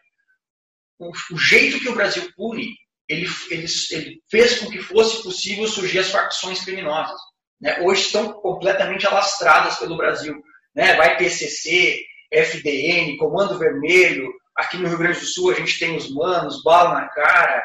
[1.00, 2.76] O, o jeito que o Brasil pune
[3.14, 7.20] ele, ele, ele fez com que fosse possível surgir as facções criminosas.
[7.62, 7.80] Né?
[7.82, 10.36] Hoje estão completamente alastradas pelo Brasil.
[10.76, 10.96] Né?
[10.96, 16.14] Vai PCC, FDN, Comando Vermelho, aqui no Rio Grande do Sul a gente tem os
[16.14, 17.64] manos, bala na cara.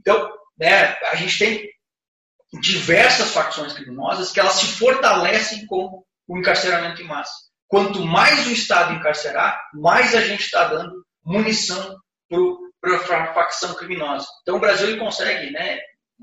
[0.00, 1.68] Então, né, a gente tem
[2.60, 7.32] diversas facções criminosas que elas se fortalecem com o encarceramento em massa.
[7.66, 11.96] Quanto mais o Estado encarcerar, mais a gente está dando munição
[12.28, 12.38] para
[12.82, 14.26] para a facção criminosa.
[14.42, 15.78] Então o Brasil consegue, né,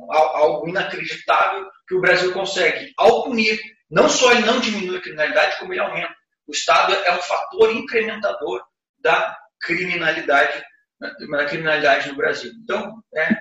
[0.09, 5.57] algo inacreditável que o Brasil consegue, ao punir, não só ele não diminui a criminalidade,
[5.57, 6.13] como ele aumenta.
[6.45, 8.61] O Estado é um fator incrementador
[8.99, 10.63] da criminalidade,
[10.99, 12.51] da criminalidade no Brasil.
[12.61, 13.37] Então, é,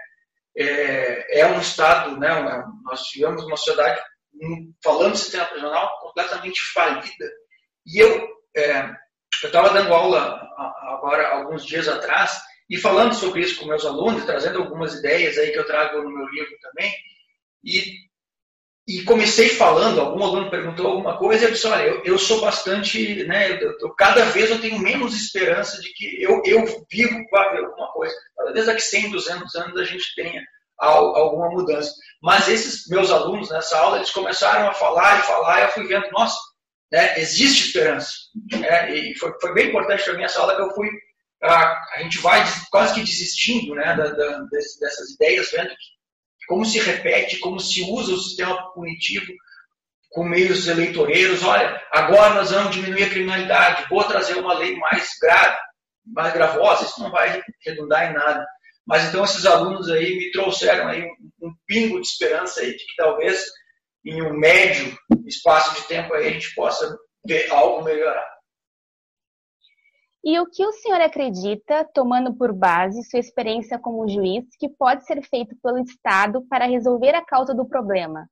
[0.57, 2.29] é, é um Estado, né,
[2.85, 4.01] nós tivemos uma sociedade,
[4.83, 7.27] falando de sistema prisional, completamente falida.
[7.85, 8.91] E eu é,
[9.45, 10.41] estava dando aula
[10.83, 15.51] agora, alguns dias atrás, e falando sobre isso com meus alunos, trazendo algumas ideias aí
[15.51, 16.93] que eu trago no meu livro também,
[17.65, 17.95] e,
[18.87, 23.25] e comecei falando, algum aluno perguntou alguma coisa, eu disse, olha, eu, eu sou bastante,
[23.25, 27.53] né, eu, eu, cada vez eu tenho menos esperança de que eu, eu vivo para
[27.53, 28.15] ver alguma coisa.
[28.37, 30.43] Talvez daqui 100, 200 anos a gente tenha
[30.79, 31.93] alguma mudança.
[32.23, 35.87] Mas esses meus alunos nessa aula, eles começaram a falar e falar, e eu fui
[35.87, 36.39] vendo, nossa,
[36.91, 38.13] né, existe esperança.
[38.63, 40.89] É, e foi, foi bem importante para mim essa aula que eu fui
[41.43, 45.71] a, gente vai quase que desistindo né, da, da, dessas ideias, vendo
[46.49, 49.33] como se repete, como se usa o sistema punitivo
[50.11, 51.45] com meios eleitoreiros.
[51.45, 55.59] Olha, agora nós vamos diminuir a criminalidade, vou trazer uma lei mais grave,
[56.07, 58.47] mais gravosa, isso não vai redundar em nada.
[58.87, 62.79] Mas então esses alunos aí me trouxeram aí um, um pingo de esperança aí de
[62.79, 63.45] que talvez
[64.05, 64.97] em um médio
[65.27, 66.97] espaço de tempo aí a gente possa
[67.27, 68.38] ver algo melhorar.
[70.29, 75.07] E o que o senhor acredita, tomando por base sua experiência como juiz, que pode
[75.07, 78.29] ser feito pelo Estado para resolver a causa do problema?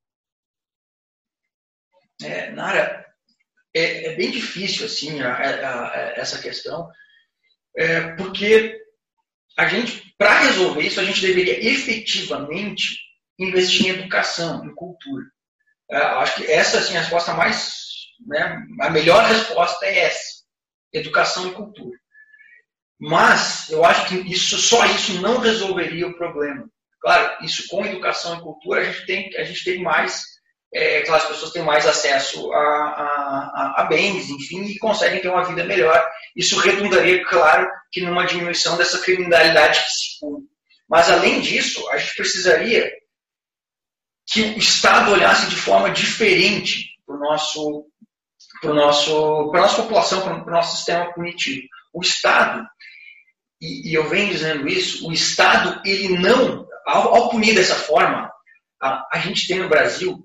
[2.23, 3.03] É, Nara,
[3.75, 6.87] é, é, bem difícil assim a, a, a, essa questão,
[7.75, 8.79] é, porque
[9.57, 12.95] a gente, para resolver isso, a gente deveria efetivamente
[13.39, 15.25] investir em educação, em cultura.
[15.91, 17.75] É, acho que essa assim, a resposta mais,
[18.27, 20.36] né, a melhor resposta é essa
[20.99, 21.97] educação e cultura.
[22.99, 26.69] Mas eu acho que isso, só isso não resolveria o problema.
[27.01, 30.23] Claro, isso com educação e cultura a gente tem, a gente tem mais,
[30.75, 35.29] é, claro, as pessoas têm mais acesso a, a, a, bens, enfim, e conseguem ter
[35.29, 36.11] uma vida melhor.
[36.35, 40.47] Isso redundaria, claro, que numa diminuição dessa criminalidade que se pune.
[40.89, 42.91] Mas além disso, a gente precisaria
[44.27, 47.87] que o Estado olhasse de forma diferente para o nosso
[48.61, 51.66] para nosso para nossa população, para o nosso sistema punitivo.
[51.92, 52.66] O Estado,
[53.61, 58.31] e, e, eu venho dizendo isso, o Estado ele não, ao, ao punir dessa forma,
[58.81, 60.19] a, a, gente tem no Brasil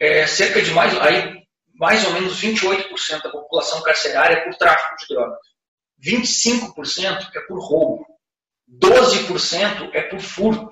[0.00, 1.36] é, cerca de mais aí
[1.78, 5.38] mais ou menos 28% da população carcerária é por tráfico de drogas,
[6.02, 8.06] 25% é por roubo,
[8.68, 10.70] 12% é por furto.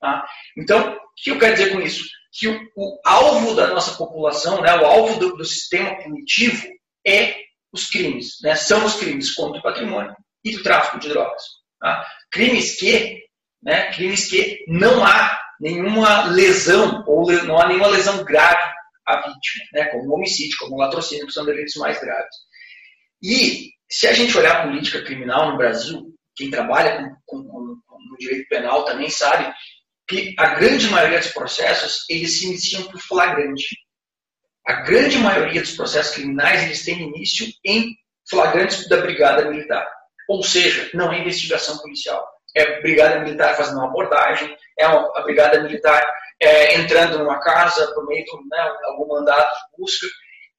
[0.00, 0.26] Tá?
[0.56, 2.04] Então, o que eu quero dizer com isso?
[2.32, 6.66] Que o, o alvo da nossa população, né, o alvo do, do, sistema punitivo
[7.06, 7.36] é
[7.72, 11.42] os crimes, né, são os crimes contra o patrimônio e do tráfico de drogas.
[11.80, 12.06] Tá?
[12.30, 13.22] Crimes que,
[13.62, 18.72] né, crimes que não há nenhuma lesão ou não há nenhuma lesão grave
[19.06, 22.34] à vítima, né, como homicídio, como latrocínio, que são delitos mais graves.
[23.22, 27.98] E se a gente olhar a política criminal no Brasil, quem trabalha com, com, com,
[28.10, 29.52] no direito penal também sabe
[30.08, 33.76] que a grande maioria dos processos eles se iniciam por flagrante.
[34.66, 37.94] A grande maioria dos processos criminais eles têm início em
[38.28, 39.86] flagrantes da brigada militar.
[40.28, 42.26] Ou seja, não é investigação policial.
[42.54, 46.02] é brigada militar fazendo uma abordagem, é a brigada militar
[46.40, 50.06] é, entrando numa casa por meio de né, algum mandato de busca.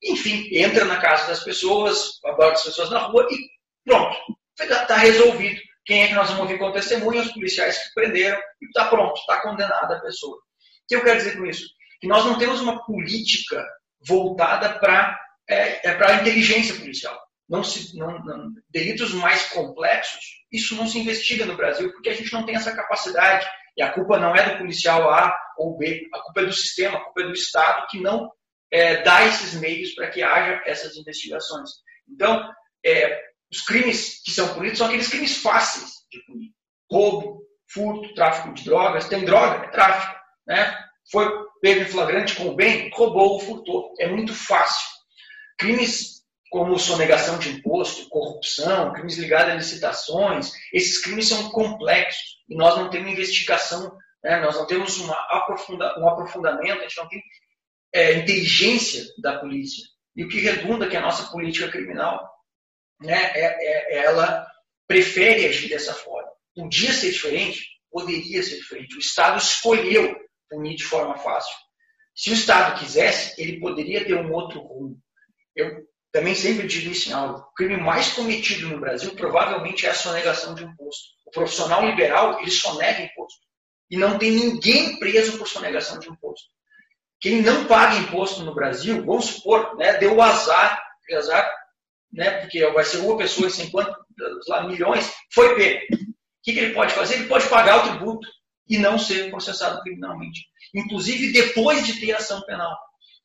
[0.03, 3.37] Enfim, entra na casa das pessoas, aborda as pessoas na rua e
[3.83, 4.15] pronto,
[4.59, 5.59] está resolvido.
[5.89, 7.21] Quem é que nós vamos ouvir como testemunha?
[7.21, 10.37] Os policiais que prenderam e está pronto, está condenada a pessoa.
[10.37, 10.41] O
[10.87, 11.65] que eu quero dizer com isso?
[11.99, 13.65] Que nós não temos uma política
[14.07, 15.19] voltada para
[15.49, 17.19] é, é a inteligência policial.
[17.49, 22.13] Não se, não, não, delitos mais complexos, isso não se investiga no Brasil porque a
[22.13, 23.49] gente não tem essa capacidade.
[23.75, 26.99] E a culpa não é do policial A ou B, a culpa é do sistema,
[26.99, 28.29] a culpa é do Estado que não
[28.71, 31.71] é, dá esses meios para que haja essas investigações.
[32.07, 32.47] Então,
[32.85, 36.51] é, os crimes que são punidos são aqueles crimes fáceis de punir.
[36.91, 37.41] Roubo,
[37.71, 39.07] furto, tráfico de drogas.
[39.07, 40.15] Tem droga, é tráfico.
[40.47, 40.77] Né?
[41.11, 41.27] Foi
[41.61, 43.93] pego em flagrante com o bem, roubou ou furtou.
[43.99, 44.87] É muito fácil.
[45.57, 46.19] Crimes
[46.49, 52.75] como sonegação de imposto, corrupção, crimes ligados a licitações, esses crimes são complexos e nós
[52.75, 54.39] não temos investigação, né?
[54.39, 57.21] nós não temos uma aprofunda, um aprofundamento, a gente não tem
[57.93, 59.85] é, inteligência da polícia.
[60.15, 62.27] E o que redunda que a nossa política criminal
[63.01, 64.45] né, é, é, ela
[64.87, 66.29] prefere agir dessa forma.
[66.55, 67.65] Podia ser diferente?
[67.91, 68.95] Poderia ser diferente.
[68.95, 70.15] O Estado escolheu
[70.49, 71.55] punir de forma fácil.
[72.15, 74.99] Se o Estado quisesse, ele poderia ter um outro rumo.
[75.55, 77.37] Eu também sempre digo isso em aula.
[77.39, 81.03] O crime mais cometido no Brasil provavelmente é a sonegação de imposto.
[81.25, 83.39] O profissional liberal, ele sonega imposto.
[83.89, 86.47] E não tem ninguém preso por sonegação de imposto.
[87.21, 90.81] Quem não paga imposto no Brasil, vamos supor, né, deu o azar,
[91.13, 91.58] azar
[92.11, 93.95] né, porque vai ser uma pessoa em 50
[94.47, 95.85] lá, milhões, foi pego.
[95.93, 97.15] O que, que ele pode fazer?
[97.15, 98.27] Ele pode pagar o tributo
[98.67, 100.45] e não ser processado criminalmente.
[100.73, 102.75] Inclusive depois de ter ação penal.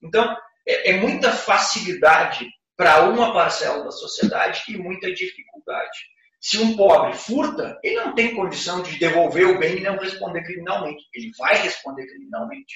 [0.02, 5.98] Então, é, é muita facilidade para uma parcela da sociedade e muita dificuldade.
[6.40, 10.42] Se um pobre furta, ele não tem condição de devolver o bem e não responder
[10.42, 11.04] criminalmente.
[11.14, 12.74] Ele vai responder criminalmente.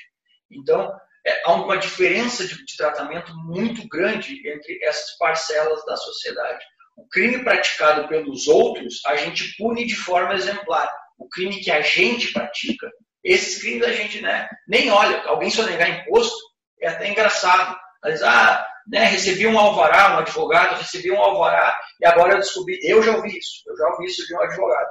[0.50, 0.90] Então,
[1.28, 6.64] é, há uma diferença de, de tratamento muito grande entre essas parcelas da sociedade.
[6.96, 10.90] O crime praticado pelos outros, a gente pune de forma exemplar.
[11.18, 12.90] O crime que a gente pratica,
[13.22, 15.22] esses crimes a gente né, nem olha.
[15.24, 16.36] Alguém sonegar imposto
[16.80, 17.76] é até engraçado.
[18.02, 22.78] Mas, ah, né, recebi um alvará, um advogado, recebi um alvará, e agora eu descobri,
[22.82, 24.88] eu já ouvi isso, eu já ouvi isso de um advogado.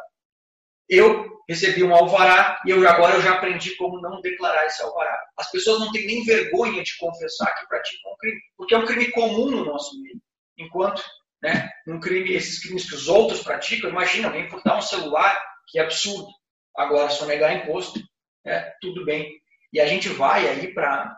[0.89, 5.17] Eu recebi um alvará e eu agora eu já aprendi como não declarar esse alvará.
[5.37, 8.85] As pessoas não têm nem vergonha de confessar que praticam um crime, porque é um
[8.85, 10.19] crime comum no nosso meio.
[10.57, 11.01] Enquanto,
[11.41, 15.79] né, um crime, esses crimes que os outros praticam, imagina alguém furtar um celular, que
[15.79, 16.27] é absurdo.
[16.75, 17.99] Agora, se negar imposto,
[18.43, 19.31] né, tudo bem.
[19.71, 21.15] E a gente vai aí para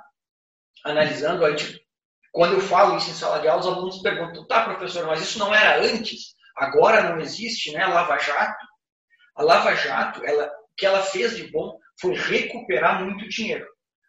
[0.86, 1.82] analisando, a gente,
[2.32, 5.40] quando eu falo isso em sala de aula, os alunos perguntam, tá, professor, mas isso
[5.40, 6.36] não era antes?
[6.56, 8.69] Agora não existe, né, Lava Jato?
[9.40, 13.66] A Lava Jato, ela, o que ela fez de bom foi recuperar muito dinheiro.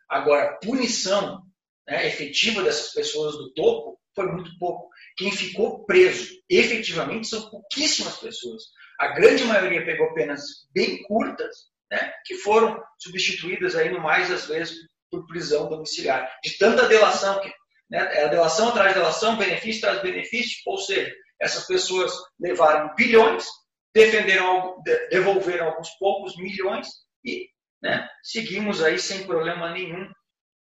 [0.09, 1.41] Agora, punição
[1.87, 4.91] né, efetiva dessas pessoas do topo foi muito pouco.
[5.16, 8.61] Quem ficou preso efetivamente são pouquíssimas pessoas.
[8.99, 10.43] A grande maioria pegou penas
[10.74, 11.57] bem curtas,
[11.89, 14.76] né, que foram substituídas aí no mais às vezes
[15.12, 16.28] por prisão domiciliar.
[16.43, 17.49] De tanta delação que
[17.89, 22.93] né, é a delação atrás de delação, benefício traz benefício, ou seja, essas pessoas levaram
[22.97, 23.47] bilhões
[23.95, 26.88] defenderam, devolveram alguns poucos milhões
[27.24, 27.49] e
[27.82, 30.09] né, seguimos aí sem problema nenhum.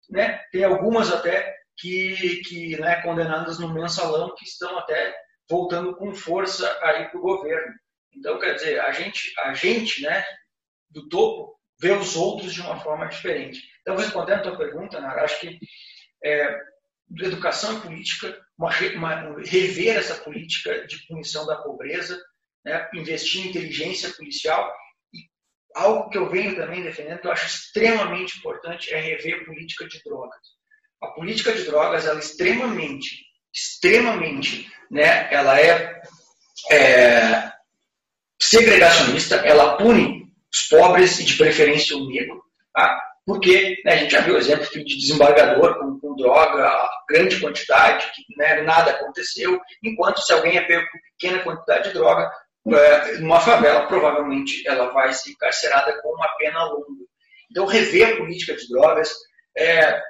[0.08, 0.38] Né?
[0.50, 5.14] Tem algumas até que, que né, condenadas no mensalão que estão até
[5.48, 7.74] voltando com força aí para o governo.
[8.14, 10.24] Então, quer dizer, a gente, a gente né,
[10.88, 13.60] do topo vê os outros de uma forma diferente.
[13.80, 15.58] Então, respondendo a tua pergunta, Nara, acho que
[16.24, 16.60] é,
[17.18, 22.20] educação e política, uma, uma, rever essa política de punição da pobreza,
[22.64, 24.72] né, investir em inteligência policial.
[25.12, 25.18] E
[25.74, 29.86] algo que eu venho também defendendo, que eu acho extremamente importante, é rever a política
[29.86, 30.40] de drogas.
[31.02, 36.00] A política de drogas, ela é extremamente, extremamente, né, ela é,
[36.70, 37.52] é
[38.40, 40.20] segregacionista, ela pune
[40.52, 42.42] os pobres e de preferência o negro,
[42.74, 43.00] tá?
[43.30, 48.24] porque né, a gente já viu exemplo de desembargador com, com droga, grande quantidade, que
[48.36, 52.30] né, nada aconteceu, enquanto se alguém é pego com pequena quantidade de droga,
[52.64, 57.04] numa favela, provavelmente ela vai ser encarcerada com uma pena longa.
[57.50, 59.12] Então, rever a política de drogas,
[59.56, 60.00] é,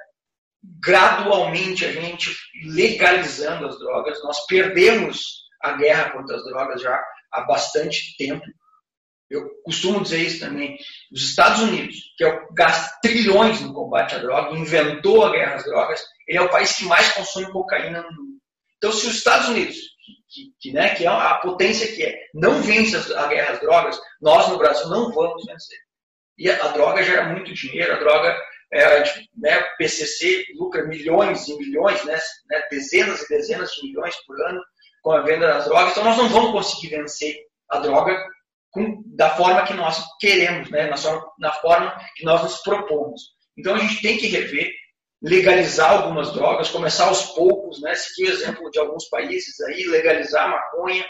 [0.79, 2.35] gradualmente a gente
[2.65, 8.45] legalizando as drogas, nós perdemos a guerra contra as drogas já há bastante tempo.
[9.29, 10.77] Eu costumo dizer isso também.
[11.11, 15.63] Os Estados Unidos, que é gasta trilhões no combate à droga, inventou a guerra às
[15.63, 18.41] drogas, ele é o país que mais consome cocaína no mundo.
[18.77, 19.77] Então, se os Estados Unidos
[20.31, 23.99] que, que, né, que é a potência que é, não vence a guerra às drogas,
[24.21, 25.77] nós no Brasil não vamos vencer.
[26.37, 28.35] E a, a droga gera muito dinheiro, a droga,
[28.73, 29.03] é,
[29.37, 32.17] né, PCC lucra milhões e milhões, né,
[32.49, 34.61] né, dezenas e dezenas de milhões por ano
[35.03, 37.35] com a venda das drogas, então nós não vamos conseguir vencer
[37.69, 38.15] a droga
[38.71, 40.95] com, da forma que nós queremos, né, na,
[41.39, 43.21] na forma que nós nos propomos.
[43.57, 44.71] Então a gente tem que rever
[45.21, 47.93] legalizar algumas drogas, começar aos poucos, né?
[47.93, 51.05] Seguir o exemplo de alguns países aí, legalizar a maconha,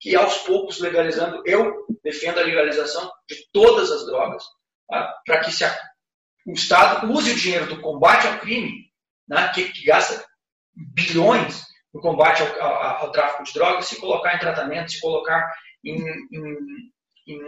[0.00, 4.44] que aos poucos legalizando, eu defendo a legalização de todas as drogas,
[4.86, 5.14] tá?
[5.24, 5.74] para que se a,
[6.46, 8.90] o Estado use o dinheiro do combate ao crime,
[9.26, 9.50] né?
[9.54, 10.22] que, que gasta
[10.74, 15.50] bilhões no combate ao, ao, ao, tráfico de drogas, se colocar em tratamento, se colocar
[15.82, 16.92] em, em,
[17.26, 17.40] em,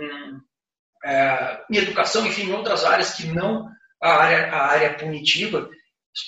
[1.05, 3.69] é, em educação, enfim, em outras áreas que não
[4.01, 5.69] a área, a área punitiva,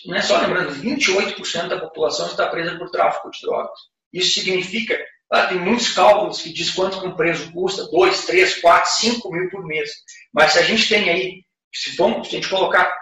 [0.06, 3.78] não é só lembrando, 28% da população está presa por tráfico de drogas.
[4.12, 4.98] Isso significa,
[5.30, 9.50] ah, tem muitos cálculos que diz quanto um preso custa, 2, 3, 4, 5 mil
[9.50, 9.90] por mês.
[10.32, 11.42] Mas se a gente tem aí,
[11.74, 12.94] se, vamos, se a gente colocar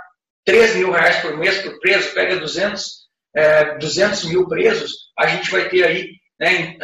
[0.45, 5.51] 3 mil reais por mês por preso, pega 200, é, 200 mil presos, a gente
[5.51, 6.77] vai ter aí né,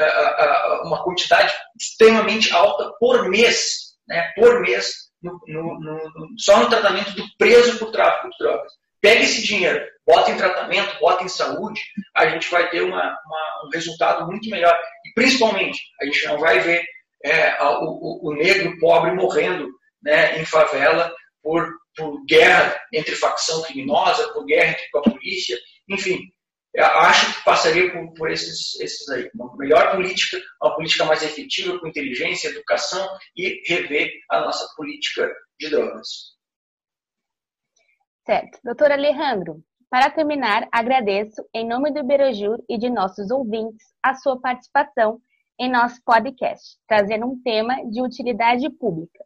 [0.85, 7.13] uma quantidade extremamente alta por mês, né, por mês, no, no, no, só no tratamento
[7.13, 8.73] do preso por tráfico de drogas.
[9.03, 11.81] Pega esse dinheiro, bota em tratamento, bota em saúde,
[12.15, 14.79] a gente vai ter uma, uma, um resultado muito melhor.
[15.05, 16.85] E principalmente, a gente não vai ver
[17.25, 19.69] é, o, o, negro pobre morrendo
[20.01, 25.59] né, em favela por, por guerra entre facção criminosa, por guerra entre com a polícia,
[25.89, 26.21] enfim.
[26.79, 29.29] Acho que passaria por, por esses, esses aí.
[29.35, 35.29] Uma melhor política, uma política mais efetiva, com inteligência, educação e rever a nossa política
[35.59, 36.33] de drogas.
[38.33, 38.59] Certo.
[38.65, 44.41] Doutor Alejandro, para terminar, agradeço, em nome do Iberojur e de nossos ouvintes, a sua
[44.41, 45.21] participação
[45.61, 49.23] em nosso podcast, trazendo um tema de utilidade pública.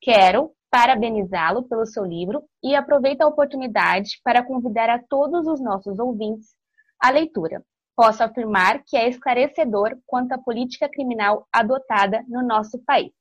[0.00, 5.98] Quero parabenizá-lo pelo seu livro e aproveito a oportunidade para convidar a todos os nossos
[5.98, 6.54] ouvintes
[6.98, 7.62] à leitura.
[7.94, 13.12] Posso afirmar que é esclarecedor quanto à política criminal adotada no nosso país.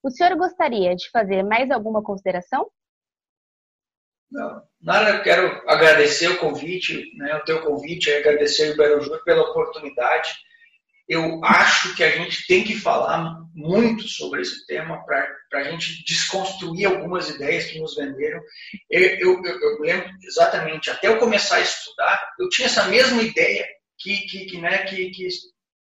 [0.00, 2.70] O senhor gostaria de fazer mais alguma consideração?
[4.80, 10.34] Nada, quero agradecer o convite, né, o teu convite, agradecer o Berojur pela oportunidade.
[11.08, 16.04] Eu acho que a gente tem que falar muito sobre esse tema para a gente
[16.04, 18.40] desconstruir algumas ideias que nos venderam.
[18.90, 23.64] Eu, eu, eu, lembro exatamente, até eu começar a estudar, eu tinha essa mesma ideia
[23.98, 25.28] que que que né, que que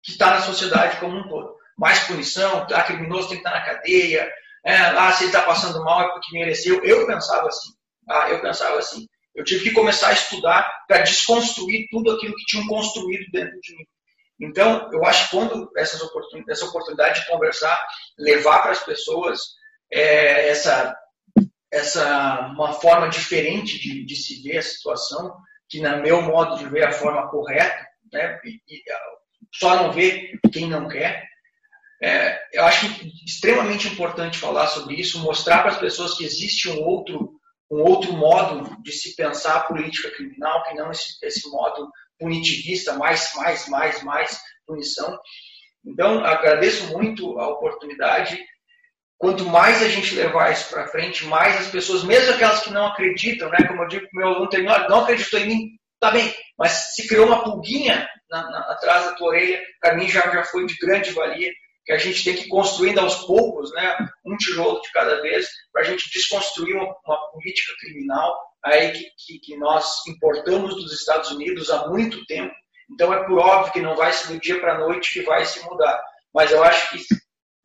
[0.08, 1.56] está na sociedade como um todo.
[1.76, 4.32] Mais punição, a criminoso tem que estar na cadeia,
[4.64, 6.82] é, lá se ele está passando mal é porque mereceu.
[6.84, 7.77] Eu pensava assim.
[8.08, 12.44] Ah, eu pensava assim, eu tive que começar a estudar para desconstruir tudo aquilo que
[12.44, 13.84] tinham construído dentro de mim.
[14.40, 17.78] Então, eu acho que quando essas oportunidades, essa oportunidade de conversar,
[18.18, 19.40] levar para as pessoas
[19.92, 20.96] é, essa,
[21.72, 25.36] essa uma forma diferente de, de, se ver a situação,
[25.68, 28.82] que no meu modo de ver é a forma correta, né, e, e
[29.52, 31.26] só não ver quem não quer.
[32.00, 32.86] É, eu acho
[33.26, 37.38] extremamente importante falar sobre isso, mostrar para as pessoas que existe um outro
[37.70, 42.94] um outro modo de se pensar a política criminal, que não esse, esse modo punitivista,
[42.94, 45.18] mais, mais, mais, mais punição.
[45.84, 48.42] Então, agradeço muito a oportunidade.
[49.18, 52.86] Quanto mais a gente levar isso para frente, mais as pessoas, mesmo aquelas que não
[52.86, 55.68] acreditam, né, como eu digo meu aluno, tem, não acreditou em mim,
[56.00, 60.08] tá bem, mas se criou uma pulguinha na, na, atrás da tua orelha, para mim
[60.08, 61.50] já, já foi de grande valia
[61.88, 65.48] que a gente tem que ir construindo aos poucos, né, um tijolo de cada vez,
[65.72, 70.92] para a gente desconstruir uma, uma, política criminal aí que, que, que, nós importamos dos
[70.92, 72.54] Estados Unidos há muito tempo.
[72.92, 75.46] Então é por óbvio que não vai ser do dia para a noite que vai
[75.46, 75.98] se mudar.
[76.34, 77.02] Mas eu acho que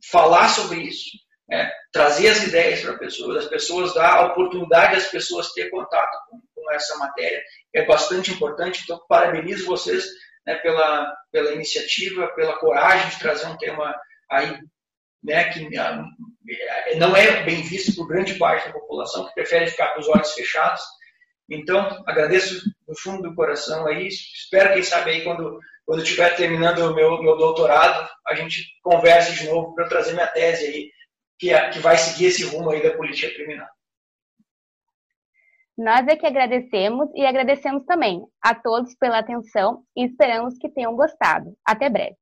[0.10, 1.10] falar sobre isso,
[1.50, 5.70] né, trazer as ideias para as pessoas, as pessoas dar a oportunidade das pessoas ter
[5.70, 7.44] contato com, com essa matéria
[7.76, 8.84] é bastante importante.
[8.84, 10.06] Então parabenizo vocês
[10.48, 13.94] né, pela, pela iniciativa, pela coragem de trazer um tema
[14.34, 14.60] aí,
[15.24, 16.06] né, que ah,
[16.98, 20.34] não é bem visto por grande parte da população, que prefere ficar com os olhos
[20.34, 20.82] fechados.
[21.50, 26.36] Então, agradeço do fundo do coração aí, espero, quem sabe, aí quando, quando eu estiver
[26.36, 30.92] terminando o meu, meu doutorado, a gente converse de novo para trazer minha tese aí,
[31.38, 33.68] que, é, que vai seguir esse rumo aí da política criminal.
[35.78, 40.96] Nós é que agradecemos e agradecemos também a todos pela atenção e esperamos que tenham
[40.96, 41.58] gostado.
[41.66, 42.16] Até breve.